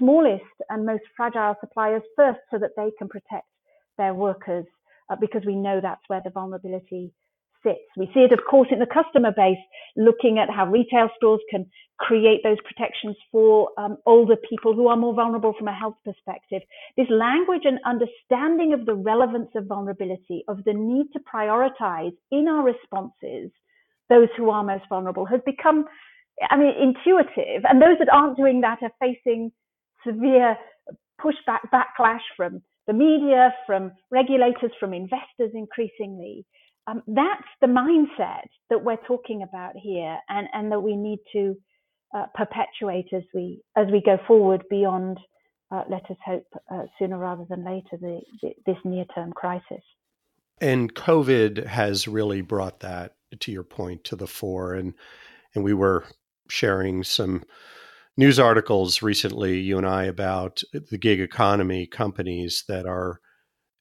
smallest 0.00 0.56
and 0.70 0.84
most 0.84 1.04
fragile 1.16 1.54
suppliers 1.60 2.02
first, 2.16 2.40
so 2.50 2.58
that 2.58 2.74
they 2.76 2.90
can 2.98 3.08
protect 3.08 3.46
their 3.98 4.14
workers, 4.14 4.66
uh, 5.10 5.16
because 5.20 5.42
we 5.46 5.54
know 5.54 5.78
that's 5.80 6.08
where 6.08 6.22
the 6.24 6.30
vulnerability 6.30 7.12
sits. 7.62 7.88
We 7.96 8.10
see 8.14 8.20
it, 8.20 8.32
of 8.32 8.40
course, 8.50 8.68
in 8.72 8.78
the 8.78 8.86
customer 8.86 9.32
base, 9.36 9.58
looking 9.94 10.38
at 10.38 10.48
how 10.48 10.66
retail 10.66 11.08
stores 11.16 11.40
can 11.50 11.66
create 11.98 12.40
those 12.42 12.56
protections 12.64 13.16
for 13.30 13.68
um, 13.76 13.98
older 14.06 14.36
people 14.48 14.74
who 14.74 14.88
are 14.88 14.96
more 14.96 15.14
vulnerable 15.14 15.52
from 15.58 15.68
a 15.68 15.78
health 15.82 15.96
perspective. 16.02 16.62
This 16.96 17.10
language 17.10 17.64
and 17.64 17.78
understanding 17.84 18.72
of 18.72 18.86
the 18.86 18.94
relevance 18.94 19.50
of 19.54 19.66
vulnerability, 19.66 20.42
of 20.48 20.64
the 20.64 20.72
need 20.72 21.08
to 21.12 21.20
prioritize 21.20 22.16
in 22.30 22.48
our 22.48 22.64
responses 22.64 23.50
those 24.08 24.28
who 24.36 24.48
are 24.50 24.64
most 24.64 24.84
vulnerable 24.88 25.26
has 25.26 25.40
become, 25.44 25.84
I 26.50 26.56
mean, 26.56 26.72
intuitive. 26.80 27.62
And 27.68 27.82
those 27.82 27.98
that 27.98 28.08
aren't 28.10 28.38
doing 28.38 28.62
that 28.62 28.78
are 28.82 28.92
facing 28.98 29.52
severe 30.06 30.56
pushback, 31.20 31.60
backlash 31.72 32.20
from 32.36 32.62
the 32.86 32.92
media, 32.92 33.54
from 33.66 33.92
regulators, 34.10 34.72
from 34.80 34.94
investors 34.94 35.52
increasingly 35.54 36.44
um, 36.86 37.02
that's 37.06 37.46
the 37.60 37.66
mindset 37.66 38.48
that 38.68 38.82
we're 38.82 38.96
talking 39.06 39.42
about 39.42 39.72
here, 39.76 40.18
and, 40.28 40.48
and 40.52 40.72
that 40.72 40.80
we 40.80 40.96
need 40.96 41.18
to 41.32 41.54
uh, 42.14 42.26
perpetuate 42.34 43.06
as 43.14 43.22
we 43.34 43.62
as 43.76 43.86
we 43.92 44.02
go 44.04 44.18
forward 44.26 44.64
beyond. 44.70 45.18
Uh, 45.72 45.84
let 45.88 46.02
us 46.10 46.16
hope 46.24 46.46
uh, 46.72 46.82
sooner 46.98 47.16
rather 47.16 47.44
than 47.48 47.64
later 47.64 47.96
the, 48.00 48.20
the, 48.42 48.50
this 48.66 48.76
near 48.84 49.04
term 49.14 49.32
crisis. 49.32 49.84
And 50.60 50.92
COVID 50.92 51.64
has 51.64 52.08
really 52.08 52.40
brought 52.40 52.80
that, 52.80 53.14
to 53.38 53.52
your 53.52 53.62
point, 53.62 54.02
to 54.04 54.16
the 54.16 54.26
fore. 54.26 54.74
And 54.74 54.94
and 55.54 55.62
we 55.62 55.74
were 55.74 56.04
sharing 56.48 57.04
some 57.04 57.44
news 58.20 58.38
articles 58.38 59.00
recently, 59.00 59.58
you 59.58 59.78
and 59.78 59.86
I, 59.86 60.04
about 60.04 60.62
the 60.72 60.98
gig 60.98 61.20
economy 61.20 61.86
companies 61.86 62.64
that 62.68 62.84
are 62.86 63.18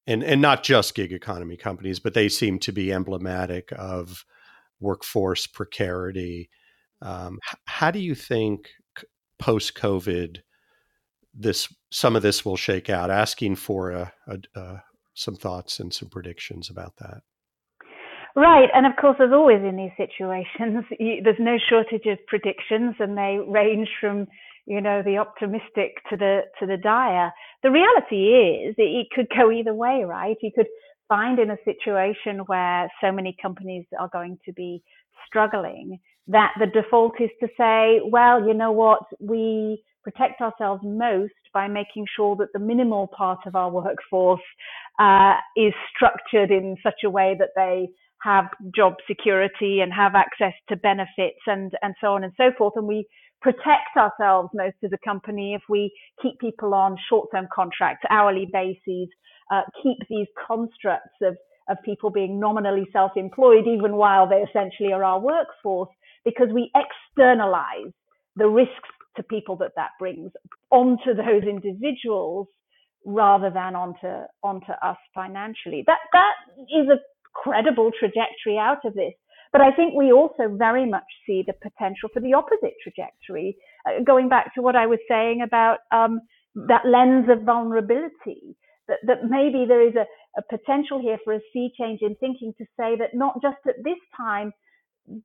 and 0.07 0.23
and 0.23 0.41
not 0.41 0.63
just 0.63 0.95
gig 0.95 1.11
economy 1.11 1.57
companies, 1.57 1.99
but 1.99 2.13
they 2.13 2.29
seem 2.29 2.57
to 2.59 2.71
be 2.71 2.93
emblematic 2.93 3.69
of 3.77 4.23
workforce 4.79 5.45
precarity. 5.45 6.49
Um, 7.01 7.39
how 7.65 7.91
do 7.91 7.99
you 7.99 8.15
think 8.15 8.69
post 9.37 9.75
COVID 9.75 10.37
this 11.33 11.67
some 11.91 12.15
of 12.15 12.21
this 12.21 12.45
will 12.45 12.57
shake 12.57 12.89
out? 12.89 13.11
Asking 13.11 13.57
for 13.57 13.91
a, 13.91 14.13
a, 14.27 14.59
a, 14.59 14.83
some 15.15 15.35
thoughts 15.35 15.81
and 15.81 15.93
some 15.93 16.09
predictions 16.09 16.69
about 16.69 16.93
that. 16.99 17.21
Right, 18.35 18.69
and 18.73 18.85
of 18.85 18.93
course, 18.99 19.17
as 19.19 19.31
always 19.33 19.61
in 19.61 19.75
these 19.75 19.91
situations, 19.97 20.85
you, 20.99 21.21
there's 21.23 21.39
no 21.39 21.57
shortage 21.69 22.05
of 22.05 22.19
predictions, 22.27 22.95
and 22.99 23.17
they 23.17 23.39
range 23.47 23.89
from 23.99 24.27
you 24.69 24.81
know, 24.81 25.01
the 25.03 25.17
optimistic 25.17 25.97
to 26.11 26.15
the 26.15 26.41
to 26.59 26.67
the 26.67 26.77
dire. 26.77 27.33
The 27.63 27.71
reality 27.71 28.69
is 28.69 28.75
it 28.77 29.07
could 29.13 29.27
go 29.35 29.51
either 29.51 29.73
way, 29.73 30.03
right? 30.05 30.37
You 30.41 30.51
could 30.55 30.67
find 31.07 31.39
in 31.39 31.49
a 31.49 31.57
situation 31.65 32.43
where 32.45 32.87
so 33.01 33.11
many 33.11 33.35
companies 33.41 33.85
are 33.99 34.09
going 34.13 34.37
to 34.45 34.53
be 34.53 34.83
struggling 35.25 35.99
that 36.27 36.51
the 36.59 36.67
default 36.67 37.19
is 37.19 37.31
to 37.39 37.47
say, 37.57 37.99
well, 38.05 38.45
you 38.47 38.53
know 38.53 38.71
what, 38.71 39.01
we 39.19 39.83
protect 40.03 40.39
ourselves 40.39 40.83
most 40.85 41.33
by 41.51 41.67
making 41.67 42.05
sure 42.15 42.35
that 42.35 42.53
the 42.53 42.59
minimal 42.59 43.07
part 43.07 43.39
of 43.47 43.55
our 43.55 43.71
workforce 43.71 44.39
uh, 44.99 45.33
is 45.57 45.73
structured 45.95 46.51
in 46.51 46.77
such 46.83 47.01
a 47.03 47.09
way 47.09 47.35
that 47.39 47.49
they 47.55 47.89
have 48.21 48.45
job 48.75 48.95
security 49.07 49.79
and 49.81 49.93
have 49.93 50.13
access 50.15 50.53
to 50.69 50.75
benefits 50.75 51.39
and, 51.47 51.71
and 51.81 51.95
so 52.01 52.07
on 52.07 52.23
and 52.23 52.33
so 52.37 52.51
forth. 52.57 52.73
And 52.75 52.87
we 52.87 53.07
protect 53.41 53.95
ourselves 53.97 54.49
most 54.53 54.75
as 54.83 54.91
a 54.93 55.07
company 55.07 55.53
if 55.53 55.61
we 55.69 55.91
keep 56.21 56.39
people 56.39 56.73
on 56.73 56.97
short-term 57.09 57.47
contracts, 57.53 58.05
hourly 58.09 58.47
bases, 58.51 59.07
uh, 59.51 59.61
keep 59.81 59.97
these 60.09 60.27
constructs 60.47 61.15
of, 61.23 61.37
of 61.69 61.77
people 61.85 62.09
being 62.09 62.39
nominally 62.39 62.85
self-employed 62.91 63.65
even 63.67 63.95
while 63.95 64.27
they 64.27 64.43
essentially 64.43 64.91
are 64.91 65.03
our 65.03 65.19
workforce 65.19 65.89
because 66.25 66.47
we 66.53 66.71
externalize 66.75 67.91
the 68.35 68.47
risks 68.47 68.89
to 69.15 69.23
people 69.23 69.55
that 69.57 69.71
that 69.75 69.89
brings 69.99 70.31
onto 70.71 71.13
those 71.15 71.43
individuals 71.43 72.47
rather 73.05 73.49
than 73.49 73.75
onto 73.75 74.07
onto 74.43 74.71
us 74.83 74.97
financially. 75.15 75.83
That 75.87 75.99
that 76.13 76.33
is 76.69 76.87
a 76.89 76.99
credible 77.33 77.91
trajectory 77.97 78.57
out 78.57 78.85
of 78.85 78.93
this. 78.93 79.13
But 79.51 79.61
I 79.61 79.71
think 79.71 79.95
we 79.95 80.11
also 80.11 80.47
very 80.47 80.87
much 80.87 81.03
see 81.25 81.43
the 81.45 81.53
potential 81.53 82.09
for 82.13 82.19
the 82.19 82.33
opposite 82.33 82.75
trajectory. 82.83 83.57
Uh, 83.87 84.03
going 84.05 84.29
back 84.29 84.53
to 84.55 84.61
what 84.61 84.75
I 84.75 84.85
was 84.85 84.99
saying 85.09 85.41
about 85.41 85.79
um, 85.91 86.21
that 86.67 86.85
lens 86.85 87.27
of 87.29 87.43
vulnerability, 87.43 88.55
that, 88.87 88.99
that 89.07 89.25
maybe 89.27 89.65
there 89.67 89.87
is 89.87 89.95
a, 89.95 90.05
a 90.37 90.43
potential 90.49 91.01
here 91.01 91.17
for 91.23 91.33
a 91.33 91.39
sea 91.51 91.71
change 91.79 92.01
in 92.01 92.15
thinking 92.15 92.53
to 92.57 92.65
say 92.79 92.95
that 92.97 93.13
not 93.13 93.41
just 93.41 93.57
at 93.67 93.83
this 93.83 93.97
time, 94.15 94.51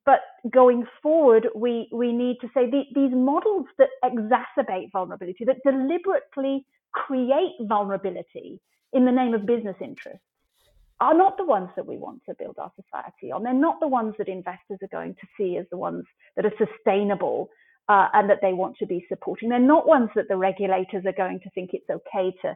but 0.07 0.21
going 0.51 0.85
forward, 1.03 1.49
we, 1.55 1.89
we 1.93 2.13
need 2.13 2.37
to 2.41 2.49
say 2.55 2.71
the, 2.71 2.83
these 2.95 3.13
models 3.13 3.67
that 3.79 3.89
exacerbate 4.03 4.91
vulnerability, 4.93 5.45
that 5.45 5.57
deliberately 5.65 6.65
create 6.93 7.53
vulnerability 7.63 8.61
in 8.93 9.05
the 9.05 9.13
name 9.13 9.35
of 9.35 9.45
business 9.45 9.77
interests, 9.81 10.25
are 11.01 11.17
not 11.17 11.37
the 11.37 11.45
ones 11.45 11.69
that 11.77 11.87
we 11.87 11.97
want 11.97 12.23
to 12.29 12.35
build 12.39 12.57
our 12.59 12.73
society 12.77 13.33
on. 13.33 13.43
They're 13.43 13.53
not 13.53 13.81
the 13.81 13.89
ones 13.89 14.15
that 14.19 14.29
investors 14.29 14.79
are 14.83 14.89
going 14.93 15.15
to 15.15 15.27
see 15.37 15.57
as 15.57 15.67
the 15.71 15.77
ones 15.77 16.05
that 16.37 16.47
are 16.47 16.53
sustainable 16.59 17.49
uh, 17.89 18.09
and 18.13 18.31
that 18.31 18.39
they 18.41 18.53
want 18.53 18.77
to 18.79 18.87
be 18.87 19.05
supporting. 19.09 19.49
They're 19.49 19.59
not 19.59 19.87
ones 19.87 20.11
that 20.15 20.29
the 20.29 20.37
regulators 20.37 21.05
are 21.07 21.13
going 21.13 21.41
to 21.41 21.51
think 21.51 21.71
it's 21.73 21.91
okay 21.91 22.33
to, 22.43 22.55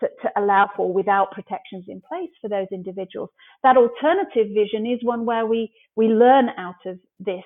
to, 0.00 0.08
to 0.22 0.40
allow 0.40 0.70
for 0.76 0.92
without 0.92 1.32
protections 1.32 1.84
in 1.88 2.00
place 2.08 2.30
for 2.40 2.48
those 2.48 2.68
individuals. 2.72 3.30
That 3.62 3.76
alternative 3.76 4.48
vision 4.54 4.86
is 4.86 5.00
one 5.02 5.26
where 5.26 5.46
we, 5.46 5.72
we 5.96 6.06
learn 6.06 6.50
out 6.56 6.86
of 6.86 6.98
this. 7.18 7.44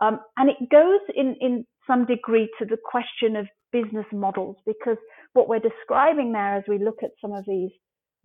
Um, 0.00 0.20
and 0.36 0.48
it 0.50 0.70
goes 0.70 1.00
in, 1.16 1.34
in 1.40 1.66
some 1.86 2.04
degree 2.04 2.48
to 2.58 2.66
the 2.66 2.78
question 2.84 3.36
of 3.36 3.46
business 3.72 4.06
models, 4.12 4.56
because 4.66 4.96
what 5.32 5.48
we're 5.48 5.58
describing 5.58 6.32
there 6.32 6.56
as 6.56 6.64
we 6.68 6.78
look 6.78 6.98
at 7.02 7.10
some 7.20 7.32
of 7.32 7.44
these 7.46 7.70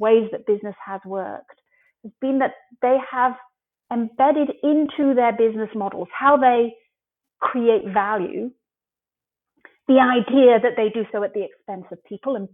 ways 0.04 0.30
that 0.34 0.48
business 0.48 0.76
has 0.86 1.02
worked. 1.06 1.58
Has 2.04 2.14
been 2.22 2.40
that 2.40 2.56
they 2.84 2.98
have 3.12 3.34
embedded 3.94 4.52
into 4.64 5.16
their 5.16 5.34
business 5.34 5.70
models 5.76 6.10
how 6.20 6.38
they 6.38 6.74
create 7.42 7.84
value 7.94 8.52
the 9.88 10.00
idea 10.00 10.60
that 10.62 10.74
they 10.78 10.90
do 10.90 11.06
so 11.12 11.24
at 11.24 11.34
the 11.36 11.44
expense 11.44 11.86
of 11.92 12.04
people 12.06 12.36
and 12.38 12.50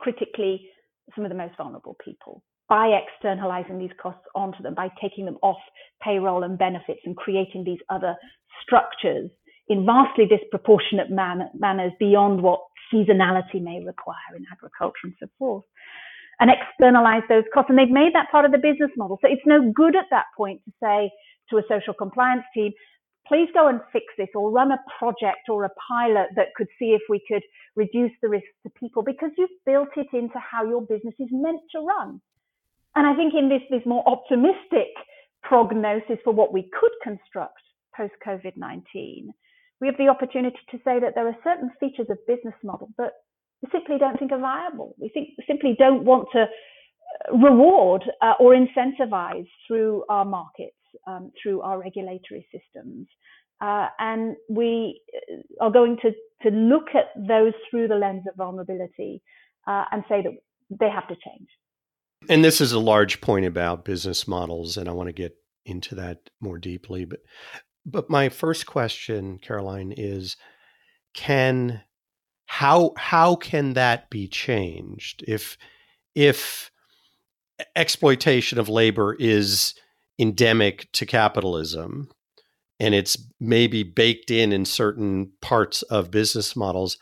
critically 0.00 0.68
some 1.14 1.24
of 1.24 1.30
the 1.30 1.36
most 1.36 1.56
vulnerable 1.58 1.96
people 2.04 2.42
by 2.68 2.88
externalizing 2.88 3.78
these 3.78 3.90
costs 4.02 4.24
onto 4.34 4.62
them 4.62 4.74
by 4.74 4.88
taking 5.00 5.26
them 5.26 5.38
off 5.42 5.58
payroll 6.02 6.44
and 6.44 6.58
benefits 6.58 7.00
and 7.04 7.16
creating 7.16 7.64
these 7.64 7.80
other 7.90 8.16
structures 8.64 9.30
in 9.68 9.86
vastly 9.86 10.26
disproportionate 10.26 11.10
man- 11.10 11.50
manners 11.58 11.92
beyond 12.00 12.42
what 12.42 12.60
seasonality 12.92 13.62
may 13.62 13.82
require 13.84 14.36
in 14.36 14.44
agriculture 14.52 15.04
and 15.04 15.14
so 15.20 15.26
forth 15.38 15.64
and 16.42 16.50
externalize 16.50 17.22
those 17.28 17.44
costs. 17.54 17.70
And 17.70 17.78
they've 17.78 17.88
made 17.88 18.10
that 18.14 18.26
part 18.32 18.44
of 18.44 18.50
the 18.50 18.58
business 18.58 18.90
model. 18.96 19.16
So 19.22 19.30
it's 19.30 19.46
no 19.46 19.70
good 19.70 19.94
at 19.94 20.10
that 20.10 20.26
point 20.36 20.60
to 20.64 20.72
say 20.82 21.08
to 21.50 21.58
a 21.58 21.62
social 21.70 21.94
compliance 21.94 22.42
team, 22.52 22.72
please 23.28 23.46
go 23.54 23.68
and 23.68 23.78
fix 23.92 24.06
this 24.18 24.26
or 24.34 24.50
run 24.50 24.72
a 24.72 24.78
project 24.98 25.46
or 25.48 25.64
a 25.64 25.70
pilot 25.86 26.34
that 26.34 26.48
could 26.56 26.66
see 26.80 26.98
if 26.98 27.02
we 27.08 27.22
could 27.30 27.42
reduce 27.76 28.10
the 28.20 28.28
risks 28.28 28.58
to 28.64 28.70
people 28.74 29.04
because 29.04 29.30
you've 29.38 29.54
built 29.64 29.94
it 29.96 30.08
into 30.12 30.34
how 30.38 30.66
your 30.66 30.82
business 30.82 31.14
is 31.20 31.28
meant 31.30 31.60
to 31.70 31.78
run. 31.78 32.20
And 32.96 33.06
I 33.06 33.14
think 33.14 33.34
in 33.38 33.48
this, 33.48 33.62
this 33.70 33.86
more 33.86 34.02
optimistic 34.10 34.90
prognosis 35.44 36.18
for 36.24 36.32
what 36.32 36.52
we 36.52 36.68
could 36.78 36.92
construct 37.04 37.62
post 37.96 38.14
COVID 38.26 38.56
19, 38.56 39.30
we 39.80 39.86
have 39.86 39.96
the 39.96 40.08
opportunity 40.08 40.58
to 40.72 40.78
say 40.78 40.98
that 40.98 41.14
there 41.14 41.28
are 41.28 41.36
certain 41.44 41.70
features 41.78 42.10
of 42.10 42.18
business 42.26 42.54
model 42.64 42.88
that 42.98 43.12
we 43.62 43.68
simply 43.72 43.98
don't 43.98 44.18
think 44.18 44.32
are 44.32 44.40
viable. 44.40 44.94
We 44.98 45.08
think 45.08 45.30
simply 45.46 45.76
don't 45.78 46.04
want 46.04 46.28
to 46.32 46.42
uh, 46.42 47.36
reward 47.38 48.02
uh, 48.20 48.34
or 48.40 48.54
incentivize 48.54 49.48
through 49.66 50.04
our 50.08 50.24
markets, 50.24 50.76
um, 51.06 51.30
through 51.40 51.62
our 51.62 51.80
regulatory 51.80 52.46
systems. 52.52 53.06
Uh, 53.60 53.86
and 54.00 54.36
we 54.50 55.00
uh, 55.30 55.64
are 55.64 55.70
going 55.70 55.96
to, 56.02 56.10
to 56.42 56.54
look 56.54 56.88
at 56.94 57.06
those 57.28 57.52
through 57.70 57.86
the 57.86 57.94
lens 57.94 58.24
of 58.28 58.34
vulnerability 58.36 59.22
uh, 59.68 59.84
and 59.92 60.02
say 60.08 60.22
that 60.22 60.32
they 60.80 60.90
have 60.90 61.06
to 61.06 61.14
change. 61.14 61.48
And 62.28 62.44
this 62.44 62.60
is 62.60 62.72
a 62.72 62.80
large 62.80 63.20
point 63.20 63.46
about 63.46 63.84
business 63.84 64.26
models, 64.26 64.76
and 64.76 64.88
I 64.88 64.92
want 64.92 65.08
to 65.08 65.12
get 65.12 65.36
into 65.64 65.94
that 65.96 66.18
more 66.40 66.58
deeply. 66.58 67.04
But 67.04 67.20
but 67.84 68.08
my 68.08 68.28
first 68.28 68.66
question, 68.66 69.38
Caroline, 69.38 69.92
is 69.96 70.36
can 71.14 71.82
how 72.52 72.92
how 72.96 73.34
can 73.34 73.72
that 73.72 74.10
be 74.10 74.28
changed 74.28 75.24
if 75.26 75.56
if 76.14 76.70
exploitation 77.74 78.58
of 78.58 78.68
labor 78.68 79.16
is 79.18 79.74
endemic 80.18 80.90
to 80.92 81.06
capitalism 81.06 82.10
and 82.78 82.94
it's 82.94 83.16
maybe 83.40 83.82
baked 83.82 84.30
in 84.30 84.52
in 84.52 84.64
certain 84.64 85.32
parts 85.40 85.82
of 85.82 86.10
business 86.10 86.54
models 86.54 86.98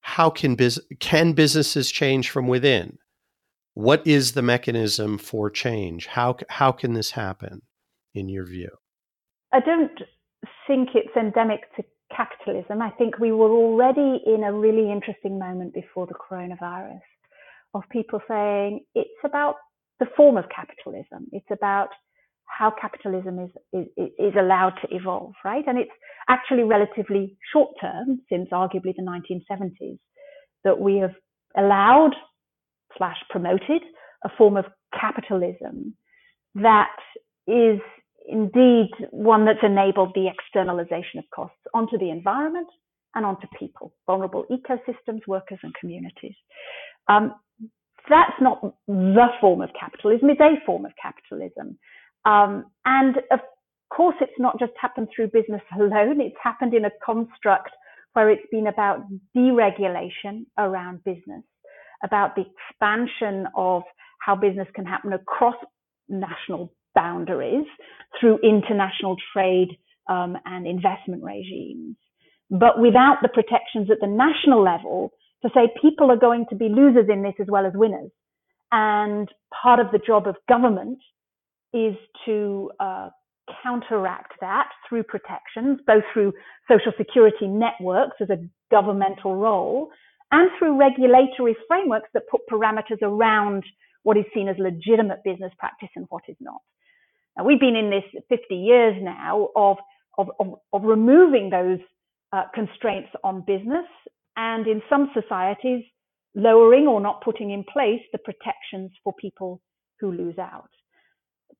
how 0.00 0.30
can 0.30 0.54
biz- 0.54 0.82
can 0.98 1.32
businesses 1.32 1.90
change 1.90 2.30
from 2.30 2.46
within? 2.46 2.98
What 3.74 4.06
is 4.06 4.32
the 4.32 4.42
mechanism 4.42 5.18
for 5.18 5.50
change? 5.50 6.06
How 6.06 6.36
how 6.48 6.72
can 6.72 6.94
this 6.94 7.12
happen 7.12 7.62
in 8.14 8.28
your 8.28 8.44
view? 8.44 8.70
I 9.52 9.60
don't 9.60 9.98
think 10.66 10.90
it's 10.94 11.16
endemic 11.16 11.60
to 11.76 11.84
capitalism, 12.14 12.82
I 12.82 12.90
think 12.90 13.18
we 13.18 13.32
were 13.32 13.50
already 13.50 14.22
in 14.26 14.44
a 14.44 14.52
really 14.52 14.90
interesting 14.90 15.38
moment 15.38 15.74
before 15.74 16.06
the 16.06 16.14
coronavirus 16.14 17.00
of 17.74 17.82
people 17.90 18.20
saying 18.28 18.80
it's 18.94 19.10
about 19.24 19.54
the 20.00 20.06
form 20.16 20.36
of 20.36 20.44
capitalism. 20.54 21.28
It's 21.32 21.50
about 21.50 21.88
how 22.46 22.72
capitalism 22.80 23.38
is, 23.38 23.50
is, 23.72 24.08
is 24.18 24.34
allowed 24.38 24.74
to 24.82 24.94
evolve, 24.94 25.34
right? 25.44 25.64
And 25.66 25.78
it's 25.78 25.90
actually 26.28 26.64
relatively 26.64 27.36
short 27.52 27.70
term 27.80 28.20
since 28.28 28.48
arguably 28.50 28.94
the 28.96 29.02
1970s 29.02 29.98
that 30.64 30.78
we 30.78 30.98
have 30.98 31.14
allowed 31.56 32.12
slash 32.98 33.16
promoted 33.30 33.82
a 34.24 34.28
form 34.36 34.56
of 34.56 34.64
capitalism 34.98 35.94
that 36.54 36.96
is 37.46 37.80
indeed 38.28 38.90
one 39.10 39.44
that's 39.44 39.62
enabled 39.62 40.12
the 40.14 40.28
externalization 40.28 41.18
of 41.18 41.24
costs 41.34 41.58
onto 41.74 41.98
the 41.98 42.10
environment 42.10 42.68
and 43.14 43.26
onto 43.26 43.46
people, 43.58 43.92
vulnerable 44.06 44.44
ecosystems, 44.50 45.20
workers, 45.26 45.58
and 45.62 45.74
communities. 45.74 46.34
Um, 47.08 47.34
that's 48.08 48.40
not 48.40 48.60
the 48.86 49.26
form 49.40 49.62
of 49.62 49.70
capitalism, 49.78 50.30
it's 50.30 50.40
a 50.40 50.64
form 50.64 50.84
of 50.84 50.92
capitalism. 51.00 51.78
Um, 52.24 52.66
and 52.84 53.16
of 53.30 53.40
course, 53.94 54.16
it's 54.20 54.38
not 54.38 54.58
just 54.58 54.72
happened 54.80 55.08
through 55.14 55.28
business 55.28 55.62
alone, 55.76 56.20
it's 56.20 56.36
happened 56.42 56.74
in 56.74 56.84
a 56.84 56.90
construct 57.04 57.70
where 58.12 58.30
it's 58.30 58.46
been 58.50 58.66
about 58.66 59.04
deregulation 59.36 60.46
around 60.58 61.02
business, 61.04 61.42
about 62.02 62.34
the 62.34 62.44
expansion 62.44 63.46
of 63.56 63.82
how 64.20 64.34
business 64.34 64.68
can 64.74 64.84
happen 64.84 65.12
across 65.12 65.54
national 66.08 66.72
boundaries 66.94 67.66
through 68.18 68.38
international 68.42 69.16
trade 69.32 69.68
um, 70.08 70.36
and 70.44 70.66
investment 70.66 71.22
regimes, 71.22 71.96
but 72.50 72.80
without 72.80 73.18
the 73.22 73.28
protections 73.28 73.90
at 73.90 74.00
the 74.00 74.06
national 74.06 74.62
level 74.62 75.12
to 75.42 75.50
say 75.54 75.72
people 75.80 76.10
are 76.10 76.16
going 76.16 76.44
to 76.50 76.56
be 76.56 76.68
losers 76.68 77.06
in 77.10 77.22
this 77.22 77.34
as 77.40 77.46
well 77.48 77.64
as 77.66 77.72
winners. 77.74 78.10
And 78.72 79.28
part 79.62 79.80
of 79.80 79.86
the 79.92 79.98
job 79.98 80.26
of 80.26 80.36
government 80.48 80.98
is 81.72 81.94
to 82.26 82.70
uh, 82.80 83.10
counteract 83.62 84.32
that 84.40 84.68
through 84.88 85.04
protections, 85.04 85.80
both 85.86 86.04
through 86.12 86.32
social 86.68 86.92
security 86.98 87.46
networks 87.46 88.16
as 88.20 88.30
a 88.30 88.38
governmental 88.70 89.36
role 89.36 89.90
and 90.32 90.50
through 90.58 90.78
regulatory 90.78 91.56
frameworks 91.66 92.08
that 92.14 92.28
put 92.30 92.40
parameters 92.50 93.02
around 93.02 93.64
what 94.02 94.16
is 94.16 94.24
seen 94.32 94.48
as 94.48 94.56
legitimate 94.58 95.18
business 95.24 95.52
practice 95.58 95.88
and 95.96 96.06
what 96.08 96.22
is 96.28 96.36
not. 96.40 96.60
Now, 97.36 97.44
we've 97.44 97.60
been 97.60 97.76
in 97.76 97.90
this 97.90 98.04
50 98.28 98.54
years 98.54 98.96
now 99.00 99.48
of, 99.56 99.76
of, 100.18 100.28
of, 100.38 100.54
of 100.72 100.82
removing 100.84 101.50
those 101.50 101.78
uh, 102.32 102.44
constraints 102.54 103.10
on 103.24 103.44
business 103.46 103.86
and 104.36 104.66
in 104.66 104.82
some 104.88 105.10
societies, 105.14 105.84
lowering 106.34 106.86
or 106.86 107.00
not 107.00 107.22
putting 107.22 107.50
in 107.50 107.64
place 107.64 108.00
the 108.12 108.18
protections 108.18 108.90
for 109.02 109.12
people 109.20 109.60
who 109.98 110.12
lose 110.12 110.38
out. 110.38 110.70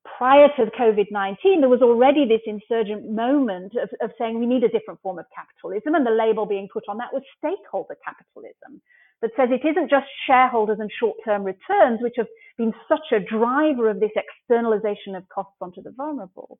Prior 0.04 0.48
to 0.56 0.70
COVID-19, 0.78 1.60
there 1.60 1.68
was 1.68 1.82
already 1.82 2.26
this 2.26 2.40
insurgent 2.46 3.10
moment 3.10 3.72
of, 3.76 3.90
of 4.00 4.10
saying 4.18 4.38
we 4.38 4.46
need 4.46 4.64
a 4.64 4.68
different 4.68 5.00
form 5.02 5.18
of 5.18 5.26
capitalism, 5.34 5.94
and 5.94 6.06
the 6.06 6.10
label 6.10 6.46
being 6.46 6.68
put 6.72 6.84
on 6.88 6.98
that 6.98 7.12
was 7.12 7.22
stakeholder 7.38 7.96
capitalism 8.04 8.80
that 9.22 9.30
says 9.36 9.50
it 9.50 9.66
isn't 9.66 9.90
just 9.90 10.06
shareholders 10.26 10.78
and 10.80 10.90
short-term 10.98 11.44
returns, 11.44 12.00
which 12.00 12.14
have 12.16 12.26
been 12.56 12.72
such 12.88 13.12
a 13.12 13.20
driver 13.20 13.90
of 13.90 14.00
this 14.00 14.10
externalization 14.16 15.14
of 15.14 15.28
costs 15.28 15.56
onto 15.60 15.82
the 15.82 15.90
vulnerable, 15.90 16.58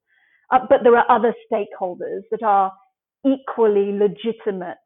uh, 0.51 0.59
but 0.69 0.81
there 0.83 0.97
are 0.97 1.11
other 1.11 1.35
stakeholders 1.51 2.21
that 2.31 2.43
are 2.43 2.73
equally 3.27 3.93
legitimate 3.93 4.77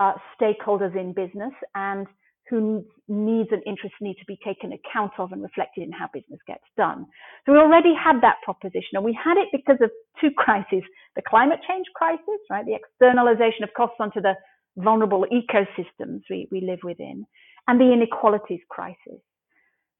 uh, 0.00 0.12
stakeholders 0.40 0.96
in 0.98 1.12
business 1.12 1.52
and 1.74 2.06
whose 2.52 2.84
needs 3.08 3.48
and 3.50 3.62
interests 3.64 3.96
need 4.02 4.16
to 4.20 4.26
be 4.26 4.38
taken 4.44 4.76
account 4.76 5.12
of 5.18 5.32
and 5.32 5.42
reflected 5.42 5.84
in 5.84 5.90
how 5.90 6.06
business 6.12 6.38
gets 6.46 6.64
done. 6.76 7.06
So 7.46 7.52
we 7.52 7.58
already 7.58 7.94
had 7.96 8.20
that 8.20 8.36
proposition, 8.44 9.00
and 9.00 9.04
we 9.04 9.16
had 9.16 9.38
it 9.38 9.48
because 9.52 9.80
of 9.80 9.90
two 10.20 10.30
crises: 10.36 10.84
the 11.16 11.22
climate 11.26 11.60
change 11.66 11.86
crisis, 11.94 12.40
right, 12.50 12.66
the 12.66 12.76
externalization 12.76 13.64
of 13.64 13.70
costs 13.74 13.96
onto 13.98 14.20
the 14.20 14.34
vulnerable 14.76 15.24
ecosystems 15.32 16.20
we, 16.28 16.46
we 16.52 16.60
live 16.60 16.80
within, 16.84 17.24
and 17.68 17.80
the 17.80 17.90
inequalities 17.90 18.60
crisis. 18.68 19.20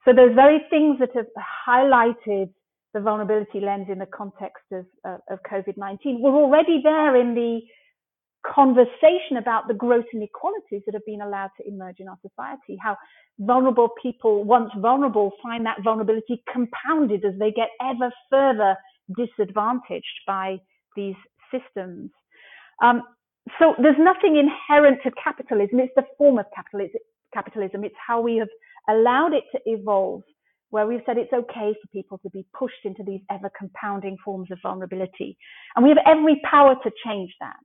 So 0.05 0.12
those 0.12 0.35
very 0.35 0.61
things 0.69 0.99
that 1.01 1.15
have 1.15 1.33
highlighted 1.67 2.51
the 2.93 3.01
vulnerability 3.01 3.61
lens 3.61 3.87
in 3.91 3.99
the 3.99 4.07
context 4.07 4.65
of, 4.73 4.85
uh, 5.07 5.17
of 5.31 5.38
COVID-19 5.51 6.21
were 6.21 6.37
already 6.37 6.81
there 6.83 7.17
in 7.17 7.35
the 7.35 7.61
conversation 8.47 9.37
about 9.39 9.69
the 9.69 9.75
gross 9.75 10.05
inequalities 10.13 10.83
that 10.87 10.95
have 10.95 11.07
been 11.07 11.21
allowed 11.21 11.51
to 11.59 11.69
emerge 11.69 11.97
in 12.01 12.09
our 12.09 12.19
society, 12.23 12.77
how 12.81 12.97
vulnerable 13.39 13.89
people, 14.03 14.45
once 14.45 14.71
vulnerable, 14.79 15.33
find 15.43 15.65
that 15.67 15.83
vulnerability 15.83 16.43
compounded 16.53 17.25
as 17.25 17.35
they 17.39 17.51
get 17.53 17.69
ever 17.81 18.11
further 18.31 18.77
disadvantaged 19.17 20.21
by 20.27 20.59
these 20.97 21.15
systems. 21.51 22.11
Um, 22.83 23.03
so 23.59 23.75
there's 23.81 23.97
nothing 23.99 24.37
inherent 24.37 25.01
to 25.05 25.11
capitalism. 25.23 25.81
It's 25.81 25.93
the 25.97 26.05
form 26.17 26.39
of 26.39 26.47
capitalism. 26.55 27.85
It's 27.85 27.95
how 28.07 28.21
we 28.21 28.37
have 28.37 28.49
allowed 28.89 29.33
it 29.35 29.45
to 29.53 29.61
evolve, 29.67 30.23
where 30.71 30.87
we've 30.87 31.01
said 31.07 31.19
it's 31.19 31.33
okay 31.33 31.75
for 31.81 31.89
people 31.93 32.19
to 32.19 32.31
be 32.31 32.47
pushed 32.57 32.85
into 32.85 33.03
these 33.05 33.21
ever 33.31 33.51
compounding 33.57 34.17
forms 34.25 34.51
of 34.51 34.59
vulnerability. 34.63 35.37
And 35.75 35.85
we 35.85 35.91
have 35.91 35.99
every 36.07 36.41
power 36.49 36.77
to 36.83 36.91
change 37.05 37.35
that. 37.41 37.57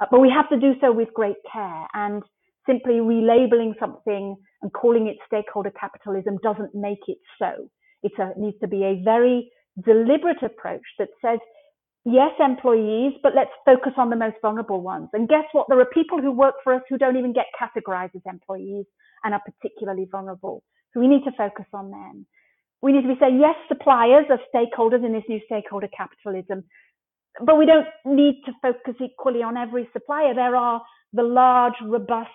Uh, 0.00 0.06
but 0.10 0.20
we 0.20 0.30
have 0.30 0.48
to 0.48 0.58
do 0.58 0.74
so 0.80 0.92
with 0.92 1.08
great 1.14 1.36
care. 1.52 1.86
And 1.94 2.22
simply 2.66 2.94
relabeling 2.94 3.72
something 3.78 4.36
and 4.62 4.72
calling 4.72 5.06
it 5.08 5.16
stakeholder 5.26 5.72
capitalism 5.78 6.38
doesn't 6.42 6.74
make 6.74 7.00
it 7.08 7.18
so. 7.38 7.68
It 8.02 8.12
needs 8.38 8.58
to 8.60 8.68
be 8.68 8.84
a 8.84 9.02
very 9.04 9.50
deliberate 9.84 10.42
approach 10.42 10.82
that 10.98 11.08
says 11.22 11.38
yes, 12.04 12.32
employees, 12.38 13.14
but 13.22 13.34
let's 13.34 13.50
focus 13.64 13.92
on 13.96 14.10
the 14.10 14.16
most 14.16 14.36
vulnerable 14.40 14.80
ones. 14.80 15.08
And 15.12 15.28
guess 15.28 15.44
what? 15.52 15.66
There 15.68 15.80
are 15.80 15.86
people 15.86 16.20
who 16.20 16.32
work 16.32 16.54
for 16.64 16.74
us 16.74 16.82
who 16.88 16.98
don't 16.98 17.16
even 17.16 17.32
get 17.32 17.46
categorized 17.60 18.16
as 18.16 18.22
employees 18.26 18.86
and 19.24 19.34
are 19.34 19.42
particularly 19.44 20.06
vulnerable. 20.10 20.62
So 20.92 21.00
we 21.00 21.08
need 21.08 21.24
to 21.24 21.32
focus 21.36 21.66
on 21.72 21.90
them. 21.90 22.26
We 22.82 22.92
need 22.92 23.02
to 23.02 23.08
be 23.08 23.20
saying, 23.20 23.38
yes, 23.38 23.54
suppliers 23.68 24.24
are 24.30 24.40
stakeholders 24.54 25.04
in 25.04 25.12
this 25.12 25.24
new 25.28 25.40
stakeholder 25.44 25.88
capitalism, 25.94 26.64
but 27.44 27.56
we 27.56 27.66
don't 27.66 27.86
need 28.04 28.42
to 28.46 28.52
focus 28.60 28.94
equally 29.02 29.42
on 29.42 29.56
every 29.56 29.88
supplier. 29.92 30.34
There 30.34 30.56
are 30.56 30.82
the 31.12 31.22
large, 31.22 31.74
robust, 31.84 32.30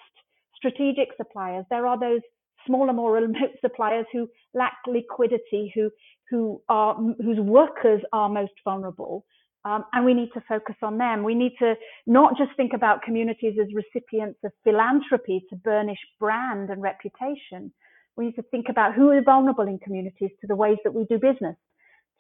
strategic 0.55 1.10
suppliers. 1.17 1.65
There 1.69 1.88
are 1.88 1.99
those 1.99 2.21
smaller, 2.65 2.93
more 2.93 3.13
remote 3.13 3.51
suppliers 3.62 4.05
who 4.12 4.27
lack 4.53 4.77
liquidity, 4.88 5.71
who 5.75 5.89
who 6.29 6.62
are 6.69 6.95
whose 6.95 7.39
workers 7.39 8.01
are 8.13 8.29
most 8.29 8.53
vulnerable. 8.63 9.25
Um, 9.65 9.84
and 9.93 10.05
we 10.05 10.13
need 10.13 10.29
to 10.36 10.43
focus 10.47 10.75
on 10.84 10.99
them. 10.99 11.23
We 11.23 11.34
need 11.34 11.53
to 11.58 11.73
not 12.05 12.38
just 12.38 12.51
think 12.55 12.73
about 12.73 13.01
communities 13.01 13.55
as 13.60 13.67
recipients 13.73 14.39
of 14.43 14.51
philanthropy 14.63 15.43
to 15.49 15.55
burnish 15.55 15.97
brand 16.19 16.69
and 16.69 16.84
reputation. 16.84 17.73
We 18.15 18.27
need 18.27 18.36
to 18.36 18.43
think 18.43 18.67
about 18.69 18.93
who 18.93 19.10
are 19.10 19.23
vulnerable 19.23 19.67
in 19.67 19.79
communities 19.79 20.29
to 20.41 20.47
the 20.47 20.55
ways 20.55 20.77
that 20.84 20.93
we 20.93 21.05
do 21.05 21.17
business, 21.17 21.55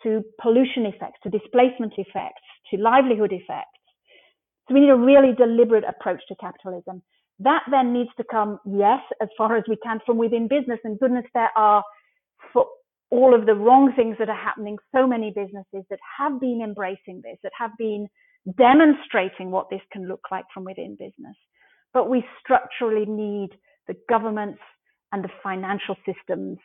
to 0.05 0.23
pollution 0.41 0.85
effects, 0.85 1.19
to 1.23 1.29
displacement 1.29 1.93
effects, 1.97 2.41
to 2.71 2.77
livelihood 2.77 3.33
effects. 3.33 3.75
So 4.67 4.73
we 4.73 4.81
need 4.81 4.89
a 4.89 4.95
really 4.95 5.33
deliberate 5.35 5.83
approach 5.83 6.21
to 6.29 6.35
capitalism. 6.35 7.01
That 7.39 7.63
then 7.69 7.91
needs 7.91 8.11
to 8.17 8.23
come, 8.29 8.59
yes, 8.65 9.01
as 9.21 9.27
far 9.37 9.57
as 9.57 9.63
we 9.67 9.77
can 9.83 9.99
from 10.05 10.17
within 10.17 10.47
business. 10.47 10.79
And 10.83 10.99
goodness, 10.99 11.25
there 11.33 11.51
are 11.57 11.83
for 12.53 12.65
all 13.11 13.35
of 13.35 13.45
the 13.45 13.55
wrong 13.55 13.93
things 13.95 14.15
that 14.19 14.29
are 14.29 14.43
happening, 14.43 14.77
so 14.95 15.05
many 15.05 15.31
businesses 15.31 15.85
that 15.89 15.99
have 16.17 16.39
been 16.39 16.61
embracing 16.63 17.21
this, 17.23 17.37
that 17.43 17.51
have 17.57 17.71
been 17.77 18.07
demonstrating 18.57 19.51
what 19.51 19.69
this 19.69 19.81
can 19.91 20.07
look 20.07 20.21
like 20.31 20.45
from 20.53 20.63
within 20.63 20.95
business. 20.97 21.35
But 21.93 22.09
we 22.09 22.23
structurally 22.41 23.05
need 23.05 23.49
the 23.87 23.95
governments 24.09 24.59
and 25.11 25.23
the 25.23 25.29
financial 25.43 25.95
systems 26.05 26.57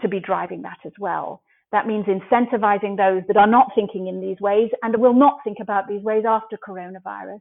to 0.00 0.08
be 0.08 0.20
driving 0.20 0.62
that 0.62 0.78
as 0.84 0.92
well. 0.98 1.42
That 1.74 1.88
means 1.88 2.06
incentivizing 2.06 2.96
those 2.96 3.24
that 3.26 3.36
are 3.36 3.48
not 3.48 3.72
thinking 3.74 4.06
in 4.06 4.20
these 4.20 4.36
ways 4.40 4.70
and 4.84 4.96
will 4.96 5.12
not 5.12 5.38
think 5.42 5.56
about 5.60 5.88
these 5.88 6.04
ways 6.04 6.22
after 6.24 6.56
coronavirus, 6.56 7.40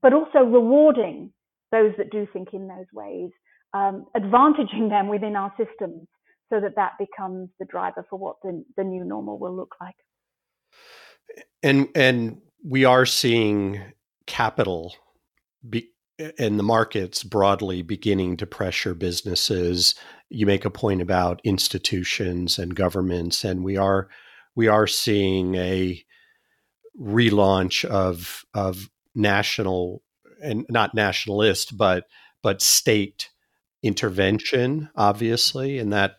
but 0.00 0.14
also 0.14 0.38
rewarding 0.38 1.34
those 1.70 1.92
that 1.98 2.10
do 2.10 2.26
think 2.32 2.54
in 2.54 2.66
those 2.66 2.86
ways, 2.94 3.28
um, 3.74 4.06
advantaging 4.16 4.88
them 4.88 5.08
within 5.08 5.36
our 5.36 5.52
systems 5.58 6.08
so 6.50 6.60
that 6.60 6.76
that 6.76 6.92
becomes 6.98 7.50
the 7.58 7.66
driver 7.66 8.06
for 8.08 8.18
what 8.18 8.36
the, 8.42 8.64
the 8.78 8.84
new 8.84 9.04
normal 9.04 9.38
will 9.38 9.54
look 9.54 9.74
like. 9.82 9.96
And 11.62 11.88
and 11.94 12.40
we 12.64 12.86
are 12.86 13.04
seeing 13.04 13.82
capital 14.26 14.94
be, 15.68 15.90
in 16.18 16.56
the 16.56 16.62
markets 16.62 17.22
broadly 17.22 17.82
beginning 17.82 18.36
to 18.38 18.46
pressure 18.46 18.94
businesses. 18.94 19.94
You 20.28 20.46
make 20.46 20.64
a 20.64 20.70
point 20.70 21.00
about 21.00 21.40
institutions 21.44 22.58
and 22.58 22.74
governments, 22.74 23.44
and 23.44 23.62
we 23.62 23.76
are 23.76 24.08
we 24.54 24.66
are 24.66 24.86
seeing 24.86 25.54
a 25.54 26.02
relaunch 27.00 27.84
of 27.84 28.44
of 28.54 28.90
national 29.14 30.02
and 30.42 30.66
not 30.68 30.94
nationalist, 30.94 31.76
but 31.76 32.04
but 32.42 32.62
state 32.62 33.30
intervention, 33.82 34.90
obviously, 34.96 35.78
and 35.78 35.92
that 35.92 36.16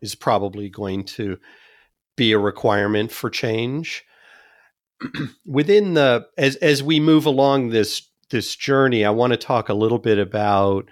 is 0.00 0.14
probably 0.14 0.68
going 0.68 1.04
to 1.04 1.38
be 2.16 2.32
a 2.32 2.38
requirement 2.38 3.12
for 3.12 3.30
change. 3.30 4.04
Within 5.46 5.94
the 5.94 6.26
as 6.38 6.56
as 6.56 6.82
we 6.82 6.98
move 6.98 7.26
along 7.26 7.68
this 7.68 8.08
this 8.32 8.56
journey, 8.56 9.04
I 9.04 9.10
want 9.10 9.32
to 9.32 9.36
talk 9.36 9.68
a 9.68 9.74
little 9.74 10.00
bit 10.00 10.18
about 10.18 10.90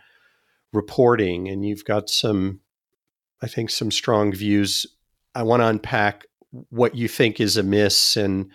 reporting, 0.73 1.49
and 1.49 1.67
you've 1.67 1.85
got 1.85 2.09
some, 2.09 2.61
I 3.43 3.49
think, 3.49 3.71
some 3.71 3.91
strong 3.91 4.33
views. 4.33 4.87
I 5.35 5.43
want 5.43 5.63
to 5.63 5.67
unpack 5.67 6.27
what 6.69 6.95
you 6.95 7.09
think 7.09 7.41
is 7.41 7.57
amiss 7.57 8.17
and 8.17 8.51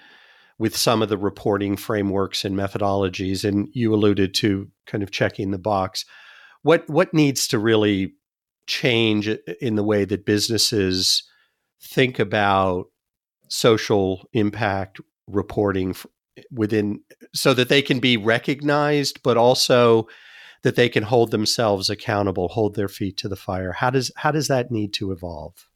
with 0.57 0.75
some 0.77 1.01
of 1.01 1.09
the 1.09 1.17
reporting 1.17 1.75
frameworks 1.75 2.45
and 2.45 2.55
methodologies. 2.55 3.43
And 3.43 3.67
you 3.73 3.93
alluded 3.93 4.33
to 4.35 4.69
kind 4.85 5.03
of 5.03 5.11
checking 5.11 5.51
the 5.51 5.57
box. 5.57 6.05
What 6.61 6.89
what 6.89 7.13
needs 7.13 7.47
to 7.49 7.59
really 7.59 8.13
change 8.67 9.27
in 9.27 9.75
the 9.75 9.83
way 9.83 10.05
that 10.05 10.25
businesses 10.25 11.23
think 11.81 12.19
about 12.19 12.85
social 13.49 14.27
impact 14.33 14.99
reporting 15.27 15.95
within 16.51 17.01
so 17.33 17.53
that 17.53 17.69
they 17.69 17.81
can 17.81 17.99
be 17.99 18.17
recognized 18.17 19.21
but 19.23 19.37
also 19.37 20.07
that 20.63 20.75
they 20.75 20.89
can 20.89 21.03
hold 21.03 21.31
themselves 21.31 21.89
accountable 21.89 22.49
hold 22.49 22.75
their 22.75 22.87
feet 22.87 23.17
to 23.17 23.29
the 23.29 23.35
fire. 23.35 23.71
How 23.73 23.89
does 23.89 24.11
how 24.17 24.31
does 24.31 24.47
that 24.47 24.71
need 24.71 24.93
to 24.93 25.11
evolve? 25.11 25.67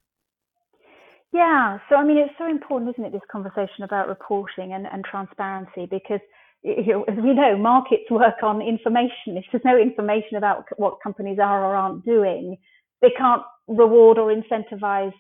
Yeah 1.32 1.80
so 1.90 1.96
i 1.96 2.04
mean 2.04 2.18
it's 2.18 2.34
so 2.38 2.50
important 2.50 2.92
isn't 2.92 3.06
it 3.06 3.12
this 3.12 3.30
conversation 3.32 3.84
about 3.84 4.08
reporting 4.08 4.74
and, 4.74 4.88
and 4.88 5.04
transparency? 5.06 5.86
Because 5.90 6.22
you 6.62 6.88
know, 6.88 7.04
as 7.04 7.16
we 7.24 7.34
know 7.34 7.58
markets 7.58 8.12
work 8.12 8.44
on 8.44 8.62
information. 8.62 9.38
If 9.38 9.46
there's 9.52 9.64
no 9.64 9.78
information 9.78 10.36
about 10.36 10.66
what 10.76 10.98
companies 11.02 11.40
are 11.40 11.64
or 11.64 11.76
aren't 11.76 12.04
doing 12.04 12.58
they 13.02 13.12
can't 13.18 13.44
reward 13.68 14.18
or 14.18 14.34
incentivize 14.34 15.14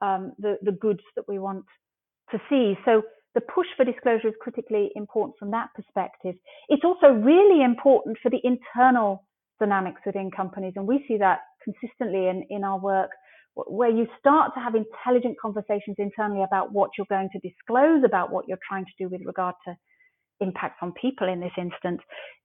um, 0.00 0.32
the, 0.38 0.58
the 0.62 0.72
goods 0.72 1.00
that 1.16 1.28
we 1.28 1.38
want 1.38 1.64
to 2.30 2.38
see. 2.48 2.76
So 2.84 3.02
the 3.36 3.42
push 3.42 3.66
for 3.76 3.84
disclosure 3.84 4.28
is 4.28 4.34
critically 4.40 4.90
important 4.96 5.36
from 5.38 5.50
that 5.50 5.68
perspective. 5.76 6.34
It's 6.68 6.82
also 6.82 7.08
really 7.12 7.62
important 7.62 8.16
for 8.22 8.30
the 8.30 8.40
internal 8.42 9.22
dynamics 9.60 10.00
within 10.06 10.30
companies. 10.30 10.72
And 10.76 10.88
we 10.88 11.04
see 11.06 11.18
that 11.18 11.40
consistently 11.62 12.28
in, 12.28 12.44
in 12.48 12.64
our 12.64 12.80
work 12.80 13.10
where 13.54 13.90
you 13.90 14.06
start 14.18 14.52
to 14.54 14.60
have 14.60 14.74
intelligent 14.74 15.36
conversations 15.40 15.96
internally 15.98 16.42
about 16.42 16.72
what 16.72 16.90
you're 16.96 17.06
going 17.08 17.28
to 17.32 17.38
disclose 17.38 18.02
about 18.04 18.32
what 18.32 18.48
you're 18.48 18.58
trying 18.66 18.84
to 18.84 18.92
do 18.98 19.08
with 19.08 19.20
regard 19.24 19.54
to 19.66 19.76
impacts 20.40 20.78
on 20.82 20.92
people 21.00 21.28
in 21.28 21.40
this 21.40 21.52
instance, 21.56 22.00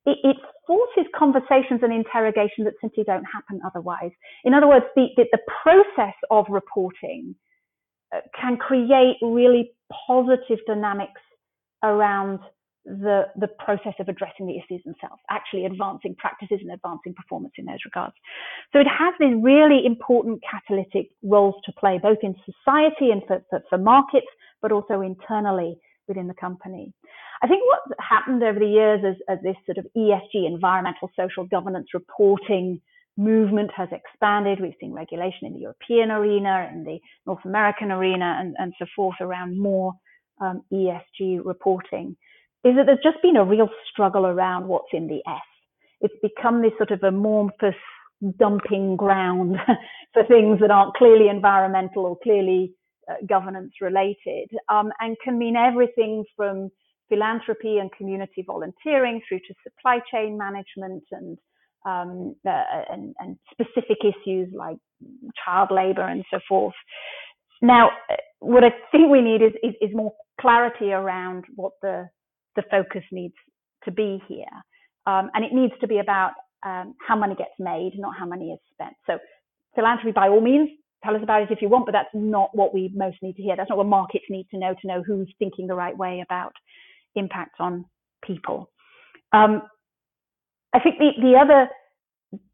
it, 0.05 0.17
it, 0.23 0.37
forces 0.65 1.05
conversations 1.17 1.81
and 1.83 1.91
interrogation 1.91 2.63
that 2.63 2.73
simply 2.79 3.03
don't 3.03 3.25
happen 3.25 3.59
otherwise. 3.65 4.11
In 4.45 4.53
other 4.53 4.67
words, 4.67 4.85
the, 4.95 5.07
the, 5.17 5.25
the 5.33 5.39
process 5.63 6.15
of 6.29 6.45
reporting 6.49 7.35
uh, 8.15 8.19
can 8.39 8.55
create 8.55 9.17
really 9.21 9.71
positive 10.07 10.59
dynamics 10.67 11.21
around 11.83 12.39
the, 12.85 13.27
the 13.35 13.47
process 13.47 13.93
of 13.99 14.09
addressing 14.09 14.47
the 14.47 14.57
issues 14.57 14.83
themselves, 14.83 15.21
actually 15.29 15.65
advancing 15.65 16.15
practices 16.15 16.59
and 16.61 16.71
advancing 16.71 17.13
performance 17.13 17.53
in 17.57 17.65
those 17.65 17.83
regards. 17.85 18.15
So 18.73 18.79
it 18.79 18.87
has 18.87 19.13
these 19.19 19.35
really 19.39 19.85
important 19.85 20.41
catalytic 20.49 21.11
roles 21.23 21.55
to 21.65 21.71
play, 21.73 21.99
both 22.01 22.17
in 22.23 22.35
society 22.45 23.11
and 23.11 23.21
for, 23.27 23.43
for, 23.49 23.61
for 23.69 23.77
markets, 23.77 24.27
but 24.61 24.71
also 24.71 25.01
internally 25.01 25.77
within 26.07 26.27
the 26.27 26.33
company. 26.33 26.91
I 27.43 27.47
think 27.47 27.63
what's 27.65 27.99
happened 27.99 28.43
over 28.43 28.59
the 28.59 28.67
years 28.67 29.01
as, 29.07 29.15
as 29.29 29.43
this 29.43 29.55
sort 29.65 29.77
of 29.77 29.85
ESG, 29.95 30.47
environmental 30.47 31.09
social 31.15 31.45
governance 31.45 31.87
reporting 31.93 32.81
movement 33.17 33.71
has 33.75 33.89
expanded. 33.91 34.59
We've 34.59 34.73
seen 34.79 34.93
regulation 34.93 35.47
in 35.47 35.53
the 35.53 35.59
European 35.59 36.11
arena, 36.11 36.69
in 36.73 36.83
the 36.83 36.99
North 37.25 37.43
American 37.45 37.91
arena, 37.91 38.37
and, 38.39 38.55
and 38.57 38.73
so 38.79 38.85
forth 38.95 39.17
around 39.21 39.59
more 39.59 39.93
um, 40.39 40.61
ESG 40.71 41.41
reporting. 41.43 42.15
Is 42.63 42.75
that 42.75 42.85
there's 42.85 42.99
just 43.03 43.21
been 43.21 43.37
a 43.37 43.45
real 43.45 43.69
struggle 43.91 44.25
around 44.25 44.67
what's 44.67 44.93
in 44.93 45.07
the 45.07 45.21
S. 45.27 45.41
It's 46.01 46.13
become 46.21 46.61
this 46.61 46.71
sort 46.77 46.91
of 46.91 47.03
amorphous 47.03 47.75
dumping 48.37 48.95
ground 48.95 49.57
for 50.13 50.23
things 50.25 50.59
that 50.59 50.71
aren't 50.71 50.95
clearly 50.95 51.27
environmental 51.29 52.05
or 52.05 52.17
clearly 52.21 52.73
uh, 53.09 53.15
governance 53.27 53.73
related, 53.81 54.49
um, 54.69 54.91
and 54.99 55.17
can 55.23 55.37
mean 55.37 55.55
everything 55.55 56.23
from 56.35 56.69
philanthropy 57.09 57.79
and 57.79 57.91
community 57.91 58.43
volunteering 58.45 59.21
through 59.27 59.39
to 59.39 59.53
supply 59.63 59.99
chain 60.11 60.37
management 60.37 61.03
and 61.11 61.37
um, 61.85 62.35
and, 62.45 63.15
and, 63.19 63.37
specific 63.51 63.97
issues 64.03 64.49
like 64.53 64.77
child 65.43 65.69
labor 65.71 66.07
and 66.07 66.23
so 66.31 66.39
forth. 66.47 66.75
Now, 67.61 67.89
what 68.39 68.63
I 68.63 68.69
think 68.91 69.09
we 69.09 69.21
need 69.21 69.41
is, 69.41 69.53
is, 69.63 69.73
is 69.81 69.95
more 69.95 70.13
clarity 70.39 70.91
around 70.91 71.45
what 71.55 71.73
the, 71.81 72.09
the 72.55 72.63
focus 72.69 73.03
needs 73.11 73.35
to 73.85 73.91
be 73.91 74.21
here. 74.27 74.45
Um, 75.07 75.29
and 75.33 75.43
it 75.43 75.53
needs 75.53 75.73
to 75.81 75.87
be 75.87 75.99
about 75.99 76.33
um, 76.63 76.95
how 77.05 77.15
money 77.15 77.35
gets 77.35 77.51
made, 77.59 77.93
not 77.97 78.13
how 78.17 78.25
money 78.25 78.51
is 78.51 78.59
spent. 78.73 78.93
So 79.07 79.17
philanthropy, 79.75 80.11
by 80.11 80.27
all 80.29 80.41
means, 80.41 80.69
tell 81.03 81.15
us 81.15 81.23
about 81.23 81.41
it 81.41 81.51
if 81.51 81.61
you 81.61 81.69
want, 81.69 81.85
but 81.85 81.93
that's 81.93 82.09
not 82.13 82.49
what 82.53 82.73
we 82.73 82.91
most 82.95 83.17
need 83.21 83.35
to 83.35 83.41
hear. 83.41 83.55
That's 83.55 83.69
not 83.69 83.77
what 83.77 83.87
markets 83.87 84.25
need 84.29 84.47
to 84.51 84.59
know 84.59 84.75
to 84.79 84.87
know 84.87 85.03
who's 85.05 85.33
thinking 85.39 85.67
the 85.67 85.75
right 85.75 85.97
way 85.97 86.23
about 86.23 86.53
impact 87.15 87.55
on 87.59 87.85
people. 88.23 88.69
Um, 89.33 89.63
I 90.73 90.79
think 90.79 90.97
the, 90.97 91.11
the 91.21 91.35
other 91.37 91.69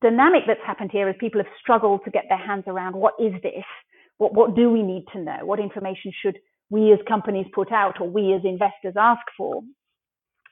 dynamic 0.01 0.43
that's 0.47 0.65
happened 0.65 0.89
here 0.91 1.07
is 1.09 1.15
people 1.19 1.39
have 1.39 1.51
struggled 1.59 2.01
to 2.05 2.11
get 2.11 2.25
their 2.29 2.37
hands 2.37 2.63
around 2.67 2.95
what 2.95 3.13
is 3.19 3.33
this? 3.43 3.65
What, 4.17 4.33
what 4.33 4.55
do 4.55 4.71
we 4.71 4.81
need 4.81 5.05
to 5.13 5.21
know? 5.21 5.39
What 5.43 5.59
information 5.59 6.11
should 6.21 6.37
we 6.69 6.91
as 6.91 6.99
companies 7.07 7.45
put 7.53 7.71
out 7.71 8.01
or 8.01 8.09
we 8.09 8.33
as 8.33 8.41
investors 8.43 8.95
ask 8.97 9.21
for? 9.37 9.61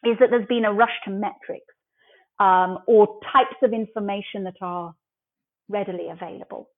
Is 0.03 0.17
that 0.19 0.29
there's 0.29 0.47
been 0.47 0.65
a 0.65 0.73
rush 0.73 0.93
to 1.05 1.11
metrics 1.11 1.73
um, 2.39 2.79
or 2.87 3.19
types 3.33 3.55
of 3.63 3.73
information 3.73 4.43
that 4.43 4.55
are 4.61 4.93
readily 5.69 6.09
available. 6.09 6.69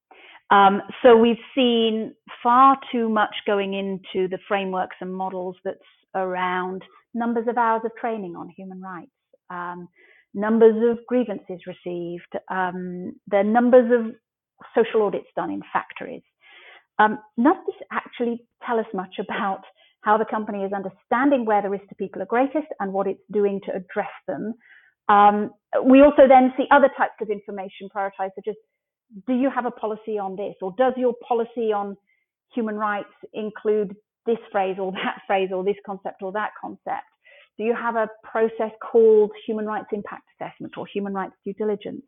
Um, 0.50 0.82
so 1.04 1.18
we've 1.18 1.36
seen 1.54 2.14
far 2.42 2.78
too 2.92 3.10
much 3.10 3.36
going 3.46 3.74
into 3.74 4.30
the 4.30 4.40
frameworks 4.48 4.96
and 5.02 5.14
models 5.14 5.58
that's 5.66 5.78
around 6.16 6.84
numbers 7.14 7.48
of 7.50 7.58
hours 7.58 7.82
of 7.84 7.92
training 8.00 8.36
on 8.36 8.50
human 8.50 8.82
rights, 8.82 9.12
um, 9.50 9.90
numbers 10.34 10.76
of 10.90 11.06
grievances 11.08 11.62
received, 11.66 12.32
um, 12.50 13.14
the 13.28 13.44
numbers 13.44 13.92
of 13.92 14.14
social 14.76 15.04
audits 15.04 15.28
done 15.36 15.52
in 15.52 15.62
factories. 15.72 16.24
Um, 17.00 17.20
none 17.38 17.58
of 17.58 17.66
this 17.66 17.76
actually 17.92 18.46
tell 18.66 18.80
us 18.80 18.86
much 18.94 19.16
about 19.20 19.62
how 20.02 20.18
the 20.18 20.26
company 20.26 20.64
is 20.64 20.72
understanding 20.74 21.46
where 21.46 21.62
the 21.62 21.70
risks 21.70 21.88
to 21.90 21.96
people 21.96 22.22
are 22.22 22.26
greatest 22.26 22.68
and 22.80 22.94
what 22.94 23.08
it's 23.08 23.22
doing 23.32 23.60
to 23.66 23.72
address 23.72 24.14
them. 24.28 24.54
Um, 25.10 25.52
we 25.86 26.02
also 26.02 26.28
then 26.28 26.54
see 26.58 26.66
other 26.72 26.90
types 26.98 27.16
of 27.22 27.30
information 27.30 27.90
prioritized, 27.96 28.32
such 28.36 28.48
as 28.50 28.56
do 29.26 29.34
you 29.34 29.50
have 29.54 29.66
a 29.66 29.72
policy 29.72 30.18
on 30.18 30.36
this, 30.36 30.56
or 30.62 30.74
does 30.78 30.94
your 30.98 31.14
policy 31.28 31.72
on 31.72 31.96
human 32.54 32.76
rights 32.76 33.14
include 33.34 33.96
this 34.26 34.38
phrase 34.52 34.78
or 34.80 34.92
that 34.92 35.22
phrase 35.28 35.50
or 35.54 35.64
this 35.64 35.78
concept 35.86 36.22
or 36.22 36.32
that 36.34 36.52
concept? 36.60 37.08
Do 37.58 37.64
you 37.64 37.76
have 37.76 37.96
a 37.96 38.08
process 38.24 38.72
called 38.82 39.32
human 39.46 39.66
rights 39.66 39.88
impact 39.92 40.24
assessment 40.40 40.74
or 40.78 40.86
human 40.86 41.14
rights 41.14 41.34
due 41.44 41.54
diligence? 41.54 42.04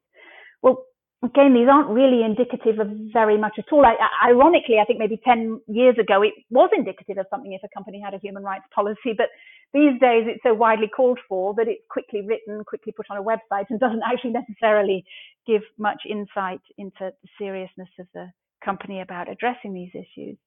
Well, 0.61 0.85
again, 1.23 1.53
these 1.53 1.67
aren't 1.69 1.89
really 1.89 2.23
indicative 2.23 2.79
of 2.79 2.87
very 3.11 3.37
much 3.37 3.53
at 3.57 3.71
all. 3.71 3.85
I, 3.85 3.95
ironically, 4.29 4.77
I 4.81 4.85
think 4.85 4.99
maybe 4.99 5.19
10 5.23 5.61
years 5.67 5.95
ago, 5.99 6.21
it 6.21 6.33
was 6.49 6.69
indicative 6.75 7.17
of 7.17 7.25
something 7.29 7.51
if 7.53 7.61
a 7.63 7.73
company 7.75 8.01
had 8.03 8.13
a 8.13 8.19
human 8.19 8.43
rights 8.43 8.65
policy. 8.75 9.13
But 9.17 9.27
these 9.73 9.99
days, 9.99 10.25
it's 10.27 10.43
so 10.43 10.53
widely 10.53 10.87
called 10.87 11.19
for 11.27 11.53
that 11.55 11.67
it's 11.67 11.83
quickly 11.89 12.21
written, 12.21 12.63
quickly 12.63 12.93
put 12.95 13.07
on 13.09 13.17
a 13.17 13.23
website, 13.23 13.65
and 13.69 13.79
doesn't 13.79 14.03
actually 14.05 14.31
necessarily 14.31 15.03
give 15.47 15.61
much 15.77 16.03
insight 16.09 16.61
into 16.77 17.11
the 17.11 17.29
seriousness 17.37 17.89
of 17.99 18.07
the 18.13 18.31
company 18.63 19.01
about 19.01 19.31
addressing 19.31 19.73
these 19.73 19.91
issues. 19.93 20.37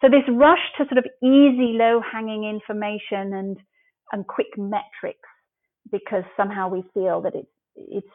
So 0.00 0.08
this 0.08 0.26
rush 0.28 0.58
to 0.76 0.84
sort 0.84 0.98
of 0.98 1.06
easy, 1.22 1.78
low-hanging 1.78 2.44
information 2.44 3.32
and 3.32 3.56
and 4.12 4.26
quick 4.26 4.48
metrics 4.56 5.28
because 5.90 6.24
somehow 6.36 6.68
we 6.68 6.82
feel 6.94 7.20
that 7.22 7.34
it's 7.34 7.48
it's 7.76 8.14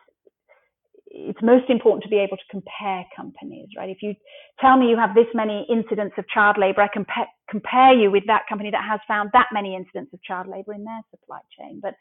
it's 1.11 1.41
most 1.41 1.69
important 1.69 2.03
to 2.03 2.09
be 2.09 2.17
able 2.17 2.37
to 2.37 2.43
compare 2.51 3.03
companies, 3.15 3.67
right? 3.75 3.89
If 3.89 4.01
you 4.01 4.13
tell 4.59 4.77
me 4.77 4.89
you 4.89 4.97
have 4.97 5.15
this 5.15 5.25
many 5.33 5.65
incidents 5.69 6.13
of 6.17 6.29
child 6.29 6.57
labor, 6.59 6.81
I 6.81 6.87
can 6.87 7.05
compare 7.49 7.93
you 7.93 8.11
with 8.11 8.23
that 8.27 8.43
company 8.47 8.69
that 8.71 8.85
has 8.87 8.99
found 9.07 9.31
that 9.33 9.47
many 9.51 9.75
incidents 9.75 10.13
of 10.13 10.21
child 10.21 10.47
labor 10.47 10.73
in 10.73 10.83
their 10.83 11.01
supply 11.09 11.39
chain. 11.57 11.79
But 11.81 11.95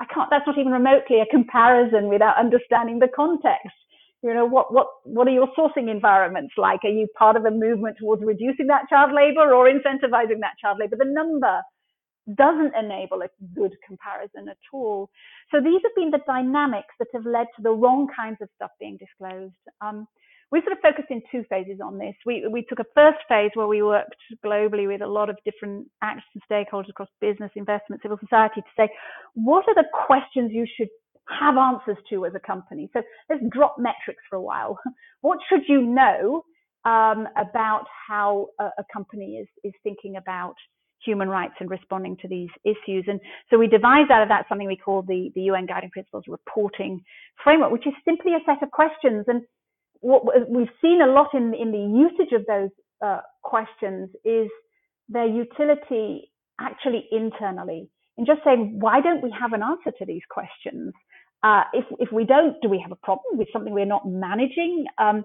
I 0.00 0.06
can't, 0.06 0.28
that's 0.30 0.46
not 0.46 0.58
even 0.58 0.72
remotely 0.72 1.20
a 1.20 1.26
comparison 1.26 2.08
without 2.08 2.38
understanding 2.38 2.98
the 2.98 3.12
context. 3.14 3.76
You 4.22 4.32
know, 4.32 4.46
what, 4.46 4.72
what, 4.72 4.86
what 5.04 5.28
are 5.28 5.36
your 5.36 5.48
sourcing 5.56 5.90
environments 5.90 6.54
like? 6.56 6.80
Are 6.84 6.88
you 6.88 7.06
part 7.18 7.36
of 7.36 7.44
a 7.44 7.50
movement 7.50 7.98
towards 8.00 8.22
reducing 8.24 8.66
that 8.68 8.88
child 8.88 9.12
labor 9.12 9.52
or 9.52 9.68
incentivizing 9.68 10.40
that 10.40 10.56
child 10.60 10.78
labor? 10.80 10.96
The 10.96 11.04
number 11.04 11.60
doesn't 12.36 12.72
enable 12.78 13.22
a 13.22 13.28
good 13.54 13.74
comparison 13.86 14.48
at 14.48 14.56
all. 14.72 15.10
So 15.50 15.60
these 15.60 15.80
have 15.82 15.94
been 15.94 16.10
the 16.10 16.20
dynamics 16.26 16.94
that 16.98 17.08
have 17.12 17.26
led 17.26 17.46
to 17.56 17.62
the 17.62 17.70
wrong 17.70 18.08
kinds 18.14 18.38
of 18.40 18.48
stuff 18.56 18.70
being 18.80 18.98
disclosed. 18.98 19.54
Um, 19.80 20.06
we 20.50 20.60
sort 20.60 20.72
of 20.72 20.78
focused 20.82 21.10
in 21.10 21.22
two 21.32 21.44
phases 21.50 21.80
on 21.82 21.98
this. 21.98 22.14
We, 22.24 22.46
we 22.50 22.64
took 22.68 22.78
a 22.78 22.84
first 22.94 23.18
phase 23.28 23.50
where 23.54 23.66
we 23.66 23.82
worked 23.82 24.14
globally 24.44 24.86
with 24.86 25.02
a 25.02 25.06
lot 25.06 25.28
of 25.28 25.36
different 25.44 25.88
actors 26.02 26.24
and 26.34 26.42
stakeholders 26.50 26.90
across 26.90 27.08
business, 27.20 27.50
investment, 27.56 28.02
civil 28.02 28.18
society 28.20 28.60
to 28.60 28.66
say, 28.76 28.88
what 29.34 29.64
are 29.68 29.74
the 29.74 29.88
questions 30.06 30.52
you 30.52 30.66
should 30.76 30.88
have 31.28 31.56
answers 31.56 31.96
to 32.10 32.24
as 32.24 32.34
a 32.34 32.40
company? 32.40 32.88
So 32.92 33.02
let's 33.28 33.42
drop 33.50 33.76
metrics 33.78 34.22
for 34.30 34.36
a 34.36 34.42
while. 34.42 34.78
what 35.22 35.38
should 35.48 35.62
you 35.68 35.82
know 35.82 36.44
um, 36.84 37.26
about 37.36 37.86
how 38.06 38.48
a, 38.60 38.64
a 38.78 38.84
company 38.92 39.38
is, 39.38 39.48
is 39.64 39.72
thinking 39.82 40.16
about 40.16 40.54
human 41.04 41.28
rights 41.28 41.54
and 41.60 41.70
responding 41.70 42.16
to 42.22 42.28
these 42.28 42.50
issues. 42.64 43.04
And 43.06 43.20
so 43.50 43.58
we 43.58 43.66
devised 43.66 44.10
out 44.10 44.22
of 44.22 44.28
that 44.28 44.46
something 44.48 44.66
we 44.66 44.76
call 44.76 45.02
the, 45.02 45.30
the 45.34 45.42
UN 45.42 45.66
Guiding 45.66 45.90
Principles 45.90 46.24
Reporting 46.28 47.02
Framework, 47.42 47.72
which 47.72 47.86
is 47.86 47.94
simply 48.04 48.32
a 48.32 48.44
set 48.46 48.62
of 48.62 48.70
questions. 48.70 49.24
And 49.28 49.42
what 50.00 50.24
we've 50.48 50.68
seen 50.80 51.00
a 51.02 51.10
lot 51.10 51.28
in, 51.34 51.54
in 51.54 51.72
the 51.72 51.78
usage 51.78 52.32
of 52.32 52.46
those 52.46 52.70
uh, 53.04 53.20
questions 53.42 54.10
is 54.24 54.48
their 55.08 55.26
utility 55.26 56.30
actually 56.60 57.06
internally 57.10 57.88
in 58.16 58.26
just 58.26 58.40
saying, 58.44 58.76
why 58.78 59.00
don't 59.00 59.22
we 59.22 59.34
have 59.38 59.52
an 59.52 59.62
answer 59.62 59.90
to 59.98 60.06
these 60.06 60.22
questions? 60.30 60.92
Uh, 61.42 61.64
if, 61.72 61.84
if 61.98 62.12
we 62.12 62.24
don't, 62.24 62.56
do 62.62 62.68
we 62.68 62.80
have 62.80 62.92
a 62.92 62.96
problem 62.96 63.36
with 63.36 63.48
something 63.52 63.74
we're 63.74 63.84
not 63.84 64.08
managing? 64.08 64.86
Um, 64.98 65.24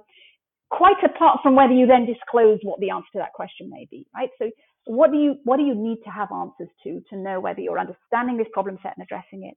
quite 0.69 1.01
apart 1.03 1.39
from 1.41 1.55
whether 1.55 1.73
you 1.73 1.87
then 1.87 2.05
disclose 2.05 2.59
what 2.63 2.79
the 2.79 2.89
answer 2.89 3.07
to 3.13 3.19
that 3.19 3.33
question 3.33 3.69
may 3.69 3.87
be, 3.89 4.05
right? 4.13 4.29
So 4.37 4.49
what 4.89 5.11
do 5.11 5.17
you 5.17 5.35
what 5.43 5.57
do 5.57 5.63
you 5.63 5.75
need 5.75 5.99
to 6.03 6.09
have 6.09 6.29
answers 6.31 6.69
to 6.83 7.01
to 7.11 7.15
know 7.15 7.39
whether 7.39 7.61
you're 7.61 7.77
understanding 7.77 8.37
this 8.37 8.47
problem 8.51 8.79
set 8.81 8.93
and 8.97 9.03
addressing 9.03 9.45
it? 9.45 9.55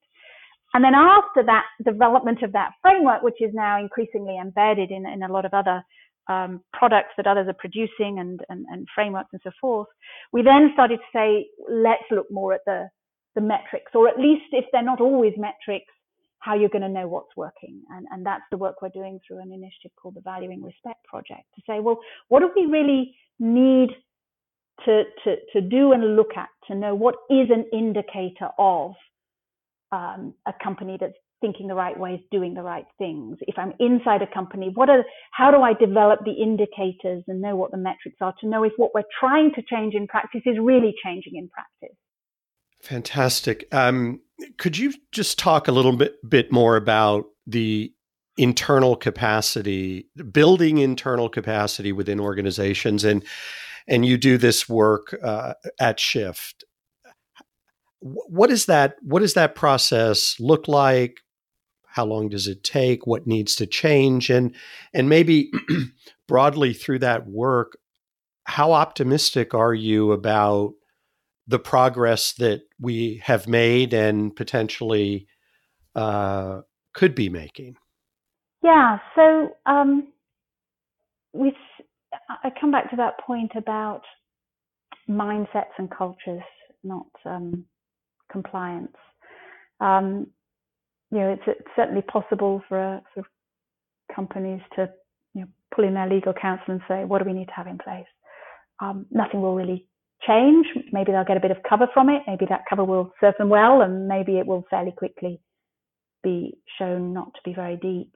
And 0.74 0.84
then 0.84 0.94
after 0.94 1.42
that 1.44 1.64
development 1.84 2.42
of 2.42 2.52
that 2.52 2.72
framework, 2.82 3.22
which 3.22 3.40
is 3.40 3.50
now 3.54 3.80
increasingly 3.80 4.38
embedded 4.38 4.90
in, 4.90 5.06
in 5.06 5.22
a 5.22 5.32
lot 5.32 5.46
of 5.46 5.54
other 5.54 5.82
um, 6.28 6.60
products 6.72 7.14
that 7.16 7.26
others 7.26 7.48
are 7.48 7.56
producing 7.58 8.18
and, 8.18 8.40
and, 8.50 8.66
and 8.70 8.86
frameworks 8.94 9.30
and 9.32 9.40
so 9.42 9.50
forth, 9.60 9.88
we 10.32 10.42
then 10.42 10.70
started 10.74 10.98
to 10.98 11.18
say, 11.18 11.46
let's 11.68 12.04
look 12.10 12.30
more 12.30 12.54
at 12.54 12.60
the, 12.64 12.88
the 13.34 13.40
metrics, 13.40 13.92
or 13.94 14.08
at 14.08 14.18
least 14.18 14.44
if 14.52 14.64
they're 14.72 14.82
not 14.82 15.00
always 15.00 15.34
metrics, 15.36 15.92
how 16.38 16.54
you're 16.54 16.70
going 16.70 16.82
to 16.82 16.88
know 16.88 17.06
what's 17.08 17.36
working. 17.36 17.82
And, 17.90 18.06
and 18.10 18.24
that's 18.24 18.44
the 18.50 18.56
work 18.56 18.80
we're 18.80 18.88
doing 18.88 19.20
through 19.26 19.40
an 19.40 19.52
initiative 19.52 19.92
called 20.00 20.14
the 20.14 20.22
Valuing 20.22 20.62
Respect 20.62 21.04
Project 21.04 21.44
to 21.54 21.62
say, 21.66 21.80
well, 21.80 21.98
what 22.28 22.40
do 22.40 22.50
we 22.56 22.66
really 22.66 23.14
need 23.38 23.90
to, 24.84 25.04
to, 25.24 25.36
to 25.52 25.60
do 25.60 25.92
and 25.92 26.16
look 26.16 26.36
at 26.36 26.48
to 26.68 26.74
know 26.74 26.94
what 26.94 27.14
is 27.30 27.48
an 27.50 27.64
indicator 27.72 28.50
of 28.58 28.92
um, 29.92 30.34
a 30.46 30.52
company 30.62 30.96
that's 31.00 31.14
thinking 31.40 31.66
the 31.66 31.74
right 31.74 31.98
ways, 31.98 32.20
doing 32.30 32.54
the 32.54 32.62
right 32.62 32.86
things. 32.98 33.36
If 33.42 33.56
I'm 33.58 33.72
inside 33.80 34.22
a 34.22 34.32
company, 34.32 34.70
what 34.74 34.88
are, 34.88 35.04
how 35.32 35.50
do 35.50 35.62
I 35.62 35.74
develop 35.74 36.20
the 36.24 36.32
indicators 36.32 37.24
and 37.26 37.40
know 37.40 37.56
what 37.56 37.72
the 37.72 37.76
metrics 37.76 38.16
are 38.20 38.32
to 38.40 38.48
know 38.48 38.62
if 38.62 38.72
what 38.76 38.92
we're 38.94 39.02
trying 39.18 39.50
to 39.56 39.62
change 39.68 39.94
in 39.94 40.06
practice 40.06 40.42
is 40.46 40.56
really 40.60 40.94
changing 41.04 41.34
in 41.34 41.48
practice? 41.48 41.96
Fantastic. 42.80 43.66
Um, 43.72 44.20
could 44.58 44.78
you 44.78 44.94
just 45.12 45.38
talk 45.38 45.68
a 45.68 45.72
little 45.72 45.96
bit 45.96 46.14
bit 46.28 46.50
more 46.50 46.76
about 46.76 47.26
the 47.46 47.92
internal 48.36 48.96
capacity, 48.96 50.08
building 50.32 50.78
internal 50.78 51.28
capacity 51.28 51.92
within 51.92 52.18
organizations, 52.18 53.04
and 53.04 53.24
and 53.88 54.04
you 54.06 54.16
do 54.16 54.38
this 54.38 54.68
work 54.68 55.14
uh, 55.22 55.54
at 55.80 56.00
Shift. 56.00 56.64
What 58.00 58.50
is 58.50 58.66
that? 58.66 58.96
What 59.02 59.20
does 59.20 59.34
that 59.34 59.54
process 59.54 60.36
look 60.40 60.66
like? 60.66 61.20
How 61.86 62.04
long 62.04 62.28
does 62.28 62.48
it 62.48 62.64
take? 62.64 63.06
What 63.06 63.26
needs 63.26 63.54
to 63.56 63.66
change? 63.66 64.30
And 64.30 64.54
and 64.92 65.08
maybe 65.08 65.50
broadly 66.28 66.72
through 66.72 67.00
that 67.00 67.26
work, 67.28 67.76
how 68.44 68.72
optimistic 68.72 69.54
are 69.54 69.74
you 69.74 70.12
about 70.12 70.72
the 71.46 71.58
progress 71.58 72.32
that 72.34 72.62
we 72.80 73.20
have 73.24 73.46
made 73.46 73.92
and 73.92 74.34
potentially 74.34 75.26
uh, 75.94 76.62
could 76.94 77.14
be 77.14 77.28
making? 77.28 77.76
Yeah, 78.62 78.98
so 79.14 79.56
um, 79.66 80.12
we, 81.32 81.52
I 82.42 82.50
come 82.60 82.70
back 82.70 82.90
to 82.90 82.96
that 82.96 83.20
point 83.20 83.52
about 83.56 84.02
mindsets 85.08 85.74
and 85.78 85.90
cultures, 85.90 86.42
not 86.84 87.06
um, 87.24 87.64
compliance. 88.30 88.96
Um, 89.80 90.28
you 91.10 91.18
know, 91.18 91.30
it's, 91.30 91.42
it's, 91.46 91.68
certainly 91.76 92.02
possible 92.02 92.62
for, 92.68 93.00
for 93.14 93.24
companies 94.14 94.60
to 94.76 94.88
you 95.34 95.42
know, 95.42 95.46
pull 95.74 95.84
in 95.84 95.94
their 95.94 96.08
legal 96.08 96.32
counsel 96.32 96.74
and 96.74 96.80
say, 96.88 97.04
what 97.04 97.18
do 97.18 97.24
we 97.24 97.36
need 97.36 97.48
to 97.48 97.54
have 97.54 97.66
in 97.66 97.78
place? 97.78 98.06
Um, 98.80 99.06
nothing 99.10 99.40
will 99.40 99.54
really 99.54 99.86
change. 100.26 100.66
Maybe 100.92 101.12
they'll 101.12 101.24
get 101.24 101.36
a 101.36 101.40
bit 101.40 101.50
of 101.50 101.58
cover 101.68 101.88
from 101.92 102.08
it. 102.08 102.22
Maybe 102.26 102.46
that 102.48 102.62
cover 102.68 102.84
will 102.84 103.12
serve 103.20 103.34
them 103.38 103.48
well, 103.48 103.82
and 103.82 104.08
maybe 104.08 104.38
it 104.38 104.46
will 104.46 104.64
fairly 104.70 104.92
quickly 104.92 105.40
be 106.22 106.56
shown 106.78 107.12
not 107.12 107.34
to 107.34 107.40
be 107.44 107.54
very 107.54 107.76
deep. 107.76 108.14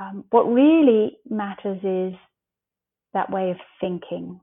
Um, 0.00 0.24
what 0.30 0.42
really 0.44 1.18
matters 1.28 1.78
is 1.82 2.18
that 3.16 3.30
way 3.30 3.50
of 3.50 3.56
thinking. 3.80 4.40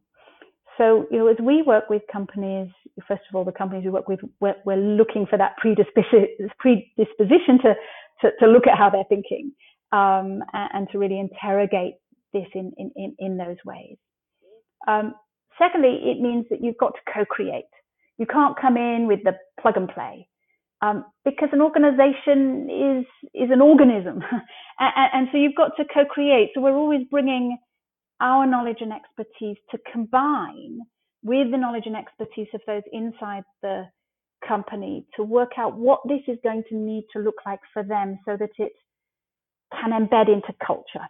So, 0.78 1.06
you 1.12 1.20
know, 1.20 1.28
as 1.28 1.38
we 1.42 1.62
work 1.62 1.90
with 1.90 2.02
companies, 2.12 2.68
first 3.08 3.22
of 3.30 3.36
all, 3.36 3.46
the 3.46 3.52
companies 3.52 3.86
we 3.86 3.92
work 3.92 4.08
with, 4.08 4.20
we're, 4.40 4.56
we're 4.66 4.76
looking 4.76 5.28
for 5.30 5.38
that 5.38 5.56
predisposition, 5.58 7.60
to, 7.62 7.76
to, 8.22 8.32
to, 8.40 8.48
look 8.48 8.66
at 8.66 8.78
how 8.78 8.90
they're 8.90 9.04
thinking 9.08 9.52
um, 9.92 10.44
and, 10.54 10.88
to 10.92 10.98
really 10.98 11.20
interrogate 11.20 11.96
this 12.34 12.48
in, 12.56 12.72
in, 12.96 13.16
in, 13.20 13.38
those 13.38 13.58
ways. 13.64 13.98
Um, 14.88 15.14
Secondly, 15.58 16.00
it 16.04 16.20
means 16.20 16.46
that 16.50 16.64
you've 16.64 16.78
got 16.78 16.94
to 16.94 17.14
co-create. 17.14 17.66
You 18.18 18.26
can't 18.26 18.60
come 18.60 18.78
in 18.78 19.08
with 19.08 19.20
the 19.24 19.34
plug 19.62 19.78
and 19.78 19.88
play. 19.88 20.28
Um, 20.82 21.06
because 21.24 21.50
an 21.54 21.62
organization 21.62 22.68
is 22.70 23.06
is 23.34 23.50
an 23.52 23.62
organism, 23.62 24.22
and, 24.80 25.10
and, 25.14 25.28
so 25.32 25.38
you've 25.38 25.56
got 25.56 25.72
to 25.78 25.86
co-create. 25.94 26.50
So 26.54 26.60
we're 26.60 26.76
always 26.76 27.06
bringing 27.10 27.58
our 28.22 28.46
knowledge 28.48 28.78
and 28.82 28.94
expertise 28.94 29.58
to 29.72 29.78
combine 29.92 30.80
with 31.24 31.52
the 31.52 31.58
knowledge 31.58 31.84
and 31.86 31.96
expertise 31.96 32.48
of 32.54 32.62
those 32.68 32.84
inside 32.92 33.44
the 33.62 33.86
company 34.48 35.06
to 35.16 35.24
work 35.24 35.52
out 35.58 35.78
what 35.78 36.02
this 36.08 36.22
is 36.28 36.38
going 36.44 36.64
to 36.70 36.76
need 36.76 37.06
to 37.14 37.20
look 37.20 37.38
like 37.46 37.60
for 37.74 37.84
them, 37.84 38.20
so 38.26 38.38
that 38.38 38.52
it 38.58 38.74
can 39.72 39.92
embed 39.92 40.28
into 40.28 40.54
culture, 40.66 41.08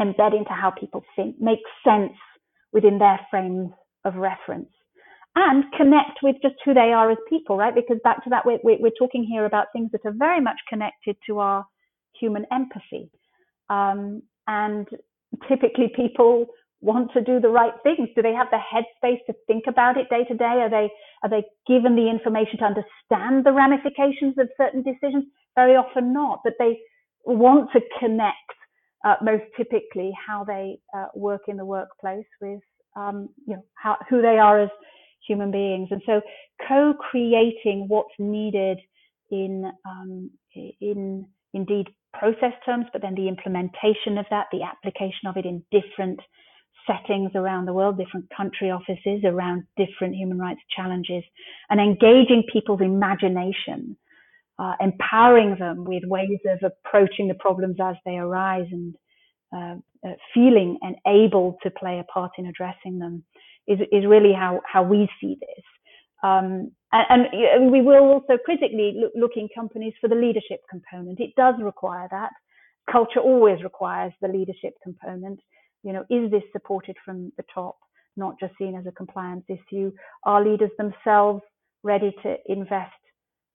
embed 0.00 0.36
into 0.36 0.50
how 0.52 0.70
people 0.70 1.04
think, 1.16 1.36
make 1.40 1.60
sense 1.84 2.12
within 2.72 2.98
their 2.98 3.20
frames 3.30 3.70
of 4.04 4.16
reference. 4.16 4.70
and 5.36 5.64
connect 5.76 6.18
with 6.22 6.36
just 6.42 6.54
who 6.64 6.74
they 6.74 6.92
are 6.92 7.10
as 7.10 7.18
people, 7.28 7.56
right? 7.56 7.74
Because 7.74 7.98
back 8.04 8.22
to 8.24 8.30
that, 8.30 8.46
we're, 8.46 8.58
we're 8.62 8.90
talking 8.98 9.24
here 9.24 9.46
about 9.46 9.66
things 9.72 9.90
that 9.92 10.02
are 10.04 10.14
very 10.16 10.40
much 10.40 10.58
connected 10.68 11.16
to 11.26 11.38
our 11.40 11.66
human 12.20 12.46
empathy. 12.52 13.10
Um, 13.68 14.22
and 14.46 14.86
typically 15.48 15.92
people 15.94 16.46
want 16.80 17.10
to 17.12 17.22
do 17.22 17.40
the 17.40 17.48
right 17.48 17.72
things? 17.82 18.08
Do 18.14 18.22
they 18.22 18.34
have 18.34 18.48
the 18.50 18.58
headspace 18.58 19.24
to 19.26 19.34
think 19.46 19.64
about 19.66 19.96
it 19.96 20.08
day 20.10 20.24
to 20.24 20.34
day? 20.34 20.44
Are 20.44 20.70
they 20.70 20.90
are 21.22 21.30
they 21.30 21.44
given 21.66 21.96
the 21.96 22.08
information 22.10 22.58
to 22.58 22.64
understand 22.64 23.44
the 23.44 23.52
ramifications 23.52 24.36
of 24.38 24.48
certain 24.56 24.82
decisions? 24.82 25.24
Very 25.56 25.76
often 25.76 26.12
not, 26.12 26.40
but 26.44 26.54
they 26.58 26.78
want 27.24 27.70
to 27.72 27.80
connect. 27.98 28.36
Uh, 29.04 29.16
most 29.22 29.44
typically, 29.54 30.12
how 30.26 30.44
they 30.44 30.78
uh, 30.96 31.06
work 31.14 31.42
in 31.48 31.58
the 31.58 31.64
workplace 31.64 32.24
with 32.40 32.60
um, 32.96 33.28
you 33.46 33.54
know 33.54 33.64
how, 33.74 33.96
who 34.08 34.22
they 34.22 34.38
are 34.38 34.60
as 34.60 34.70
human 35.26 35.50
beings, 35.50 35.88
and 35.90 36.02
so 36.06 36.20
co-creating 36.68 37.86
what's 37.88 38.14
needed 38.18 38.78
in 39.30 39.70
um, 39.86 40.30
in 40.80 41.26
indeed 41.52 41.88
process 42.18 42.52
terms, 42.64 42.86
but 42.92 43.02
then 43.02 43.14
the 43.14 43.28
implementation 43.28 44.18
of 44.18 44.26
that, 44.30 44.46
the 44.52 44.62
application 44.62 45.26
of 45.26 45.36
it 45.36 45.44
in 45.44 45.62
different 45.70 46.20
settings 46.86 47.30
around 47.34 47.66
the 47.66 47.72
world, 47.72 47.98
different 47.98 48.26
country 48.36 48.70
offices 48.70 49.22
around 49.24 49.64
different 49.76 50.14
human 50.14 50.38
rights 50.38 50.60
challenges, 50.74 51.22
and 51.70 51.80
engaging 51.80 52.42
people's 52.52 52.80
imagination, 52.80 53.96
uh, 54.58 54.74
empowering 54.80 55.56
them 55.58 55.84
with 55.84 56.02
ways 56.06 56.38
of 56.46 56.58
approaching 56.62 57.28
the 57.28 57.34
problems 57.34 57.76
as 57.82 57.96
they 58.04 58.16
arise 58.16 58.66
and 58.70 58.94
uh, 59.54 59.76
uh, 60.06 60.12
feeling 60.32 60.78
and 60.82 60.96
able 61.06 61.56
to 61.62 61.70
play 61.70 61.98
a 61.98 62.04
part 62.04 62.32
in 62.38 62.46
addressing 62.46 62.98
them 62.98 63.22
is, 63.66 63.78
is 63.92 64.04
really 64.06 64.32
how, 64.32 64.60
how 64.70 64.82
we 64.82 65.08
see 65.20 65.36
this. 65.40 65.64
Um, 66.24 66.72
and, 66.92 67.26
and, 67.34 67.70
we 67.70 67.82
will 67.82 68.04
also 68.04 68.38
critically 68.42 68.96
look, 68.98 69.12
look 69.14 69.32
in 69.36 69.48
companies 69.54 69.92
for 70.00 70.08
the 70.08 70.14
leadership 70.14 70.60
component. 70.70 71.20
It 71.20 71.34
does 71.36 71.54
require 71.60 72.08
that. 72.10 72.30
Culture 72.90 73.20
always 73.20 73.62
requires 73.62 74.12
the 74.22 74.28
leadership 74.28 74.72
component. 74.82 75.38
You 75.82 75.92
know, 75.92 76.04
is 76.08 76.30
this 76.30 76.42
supported 76.52 76.96
from 77.04 77.30
the 77.36 77.44
top, 77.52 77.76
not 78.16 78.40
just 78.40 78.54
seen 78.58 78.74
as 78.74 78.86
a 78.86 78.92
compliance 78.92 79.44
issue? 79.50 79.92
Are 80.22 80.42
leaders 80.42 80.70
themselves 80.78 81.42
ready 81.82 82.14
to 82.22 82.36
invest 82.46 82.92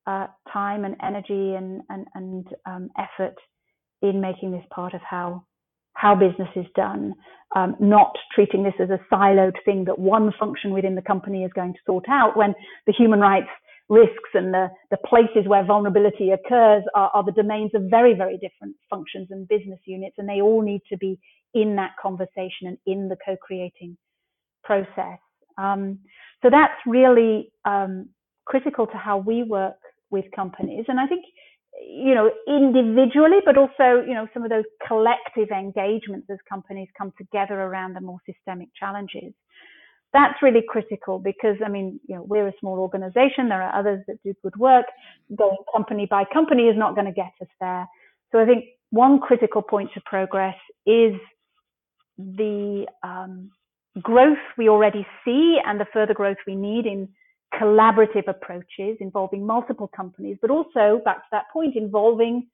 uh, 0.05 0.27
time 0.53 0.86
and 0.86 0.95
energy 1.01 1.55
and, 1.55 1.82
and, 1.89 2.05
and 2.13 2.47
um, 2.67 2.89
effort 2.99 3.36
in 4.03 4.21
making 4.21 4.51
this 4.51 4.65
part 4.69 4.93
of 4.93 5.01
how 5.01 5.43
how 5.99 6.15
business 6.15 6.47
is 6.55 6.65
done, 6.75 7.13
um, 7.57 7.75
not 7.79 8.15
treating 8.33 8.63
this 8.63 8.73
as 8.79 8.89
a 8.89 8.99
siloed 9.12 9.57
thing 9.65 9.83
that 9.83 9.99
one 9.99 10.31
function 10.39 10.71
within 10.71 10.95
the 10.95 11.01
company 11.01 11.43
is 11.43 11.51
going 11.53 11.73
to 11.73 11.79
sort 11.85 12.05
out 12.07 12.38
when 12.38 12.55
the 12.88 12.93
human 12.93 13.19
rights 13.19 13.49
risks 13.89 14.31
and 14.33 14.53
the, 14.53 14.67
the 14.91 14.97
places 15.12 15.43
where 15.45 15.65
vulnerability 15.65 16.31
occurs 16.31 16.83
are, 16.95 17.09
are 17.13 17.25
the 17.25 17.33
domains 17.33 17.71
of 17.73 17.81
very, 17.89 18.13
very 18.13 18.38
different 18.38 18.75
functions 18.89 19.27
and 19.31 19.45
business 19.49 19.79
units, 19.85 20.15
and 20.17 20.29
they 20.29 20.39
all 20.39 20.62
need 20.62 20.81
to 20.89 20.97
be 20.97 21.19
in 21.53 21.75
that 21.75 21.91
conversation 22.01 22.63
and 22.67 22.77
in 22.85 23.09
the 23.09 23.17
co-creating 23.25 23.97
process. 24.63 25.19
Um, 25.57 25.99
so 26.41 26.49
that's 26.49 26.79
really 26.85 27.51
um, 27.65 28.07
critical 28.45 28.88
to 28.88 28.97
how 28.97 29.17
we 29.17 29.43
work 29.43 29.79
with 30.12 30.25
companies. 30.33 30.85
And 30.88 30.97
I 30.97 31.07
think 31.07 31.25
you 31.79 32.13
know, 32.13 32.29
individually, 32.47 33.39
but 33.45 33.57
also, 33.57 34.03
you 34.05 34.13
know, 34.13 34.27
some 34.33 34.43
of 34.43 34.49
those 34.49 34.65
collective 34.87 35.49
engagements 35.49 36.27
as 36.29 36.37
companies 36.47 36.89
come 36.97 37.13
together 37.17 37.61
around 37.61 37.95
the 37.95 38.01
more 38.01 38.19
systemic 38.25 38.69
challenges. 38.77 39.33
That's 40.11 40.41
really 40.41 40.63
critical 40.67 41.19
because, 41.19 41.55
I 41.63 41.69
mean, 41.69 41.99
you 42.07 42.15
know, 42.15 42.23
we're 42.23 42.47
a 42.47 42.53
small 42.59 42.79
organization. 42.79 43.47
There 43.47 43.61
are 43.61 43.79
others 43.79 44.03
that 44.07 44.21
do 44.23 44.33
good 44.43 44.55
work. 44.57 44.85
Going 45.35 45.57
company 45.73 46.07
by 46.09 46.23
company 46.33 46.63
is 46.63 46.77
not 46.77 46.95
going 46.95 47.05
to 47.05 47.13
get 47.13 47.31
us 47.41 47.47
there. 47.59 47.87
So 48.31 48.39
I 48.39 48.45
think 48.45 48.65
one 48.89 49.19
critical 49.19 49.61
point 49.61 49.91
to 49.93 50.01
progress 50.05 50.55
is 50.85 51.13
the 52.17 52.85
um, 53.03 53.51
growth 54.01 54.37
we 54.57 54.67
already 54.67 55.05
see 55.23 55.57
and 55.65 55.79
the 55.79 55.85
further 55.93 56.13
growth 56.13 56.37
we 56.47 56.55
need 56.55 56.85
in 56.85 57.07
collaborative 57.53 58.27
approaches 58.27 58.97
involving 58.99 59.45
multiple 59.45 59.89
companies, 59.95 60.38
but 60.41 60.51
also 60.51 61.01
back 61.03 61.17
to 61.17 61.27
that 61.31 61.45
point, 61.51 61.75
involving 61.75 62.47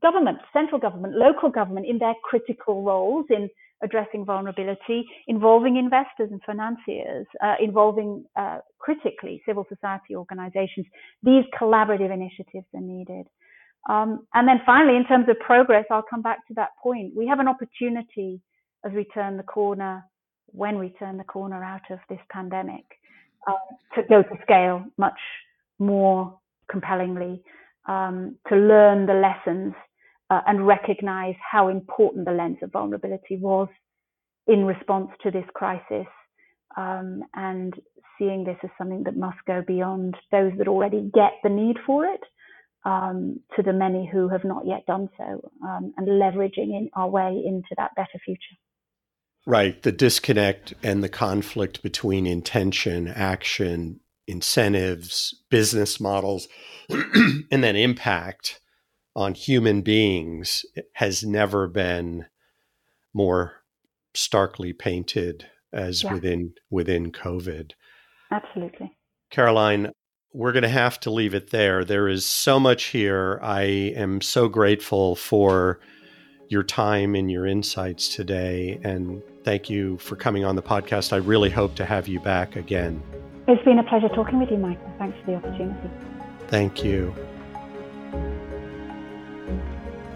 government, 0.00 0.38
central 0.52 0.80
government, 0.80 1.14
local 1.14 1.50
government 1.50 1.86
in 1.86 1.98
their 1.98 2.14
critical 2.24 2.82
roles 2.82 3.26
in 3.30 3.48
addressing 3.82 4.24
vulnerability, 4.24 5.04
involving 5.28 5.76
investors 5.76 6.30
and 6.32 6.40
financiers, 6.44 7.26
uh, 7.42 7.54
involving 7.60 8.24
uh, 8.36 8.58
critically 8.78 9.40
civil 9.46 9.64
society 9.68 10.16
organizations. 10.16 10.86
These 11.22 11.44
collaborative 11.60 12.12
initiatives 12.12 12.66
are 12.74 12.80
needed. 12.80 13.26
Um, 13.88 14.26
and 14.34 14.48
then 14.48 14.60
finally, 14.66 14.96
in 14.96 15.06
terms 15.06 15.26
of 15.28 15.38
progress, 15.38 15.84
I'll 15.90 16.02
come 16.02 16.22
back 16.22 16.46
to 16.48 16.54
that 16.54 16.70
point. 16.82 17.14
We 17.14 17.26
have 17.28 17.38
an 17.38 17.48
opportunity 17.48 18.40
as 18.84 18.92
we 18.92 19.04
turn 19.04 19.36
the 19.36 19.42
corner, 19.44 20.04
when 20.46 20.78
we 20.78 20.90
turn 20.98 21.16
the 21.16 21.24
corner 21.24 21.62
out 21.62 21.90
of 21.90 21.98
this 22.08 22.20
pandemic, 22.30 22.84
um, 23.48 23.56
to 23.96 24.02
go 24.08 24.22
to 24.22 24.42
scale 24.42 24.84
much 24.98 25.18
more 25.80 26.38
compellingly, 26.70 27.42
um, 27.88 28.36
to 28.48 28.56
learn 28.56 29.06
the 29.06 29.14
lessons 29.14 29.74
uh, 30.30 30.42
and 30.46 30.66
recognize 30.66 31.36
how 31.50 31.68
important 31.68 32.26
the 32.26 32.32
lens 32.32 32.58
of 32.62 32.72
vulnerability 32.72 33.38
was 33.38 33.68
in 34.46 34.64
response 34.64 35.10
to 35.22 35.30
this 35.30 35.46
crisis, 35.54 36.06
um, 36.76 37.22
and 37.34 37.74
seeing 38.18 38.44
this 38.44 38.58
as 38.64 38.70
something 38.78 39.04
that 39.04 39.16
must 39.16 39.38
go 39.46 39.62
beyond 39.66 40.16
those 40.32 40.52
that 40.58 40.68
already 40.68 41.10
get 41.14 41.32
the 41.42 41.50
need 41.50 41.76
for 41.86 42.06
it. 42.06 42.20
Um, 42.84 43.40
to 43.56 43.62
the 43.62 43.72
many 43.74 44.08
who 44.10 44.28
have 44.28 44.44
not 44.44 44.66
yet 44.66 44.86
done 44.86 45.10
so, 45.18 45.50
um, 45.66 45.92
and 45.98 46.08
leveraging 46.08 46.70
in 46.78 46.88
our 46.94 47.08
way 47.08 47.42
into 47.44 47.74
that 47.76 47.94
better 47.96 48.18
future. 48.24 48.56
Right. 49.46 49.82
The 49.82 49.92
disconnect 49.92 50.74
and 50.82 51.02
the 51.02 51.08
conflict 51.08 51.82
between 51.82 52.26
intention, 52.26 53.08
action, 53.08 54.00
incentives, 54.26 55.34
business 55.50 55.98
models, 55.98 56.48
and 56.90 57.64
then 57.64 57.76
impact 57.76 58.60
on 59.16 59.34
human 59.34 59.82
beings 59.82 60.64
has 60.92 61.24
never 61.24 61.66
been 61.66 62.26
more 63.14 63.62
starkly 64.14 64.72
painted 64.72 65.46
as 65.72 66.02
yeah. 66.02 66.12
within 66.12 66.52
within 66.70 67.10
COVID. 67.10 67.72
Absolutely. 68.30 68.92
Caroline, 69.30 69.92
we're 70.32 70.52
going 70.52 70.62
to 70.62 70.68
have 70.68 71.00
to 71.00 71.10
leave 71.10 71.34
it 71.34 71.50
there. 71.50 71.84
There 71.84 72.08
is 72.08 72.24
so 72.24 72.60
much 72.60 72.84
here. 72.86 73.38
I 73.42 73.62
am 73.62 74.20
so 74.20 74.48
grateful 74.48 75.16
for 75.16 75.80
your 76.48 76.62
time 76.62 77.14
and 77.14 77.30
your 77.30 77.46
insights 77.46 78.14
today. 78.14 78.78
And 78.82 79.22
thank 79.44 79.70
you 79.70 79.96
for 79.98 80.16
coming 80.16 80.44
on 80.44 80.56
the 80.56 80.62
podcast. 80.62 81.12
I 81.12 81.16
really 81.16 81.50
hope 81.50 81.74
to 81.76 81.84
have 81.84 82.08
you 82.08 82.18
back 82.20 82.56
again. 82.56 83.02
It's 83.46 83.62
been 83.64 83.78
a 83.78 83.84
pleasure 83.84 84.08
talking 84.08 84.40
with 84.40 84.50
you, 84.50 84.56
Michael. 84.58 84.92
Thanks 84.98 85.16
for 85.20 85.26
the 85.30 85.36
opportunity. 85.36 85.88
Thank 86.48 86.82
you. 86.84 87.14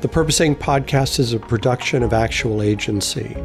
The 0.00 0.08
Purposing 0.08 0.56
Podcast 0.56 1.20
is 1.20 1.32
a 1.32 1.38
production 1.38 2.02
of 2.02 2.12
Actual 2.12 2.60
Agency, 2.60 3.36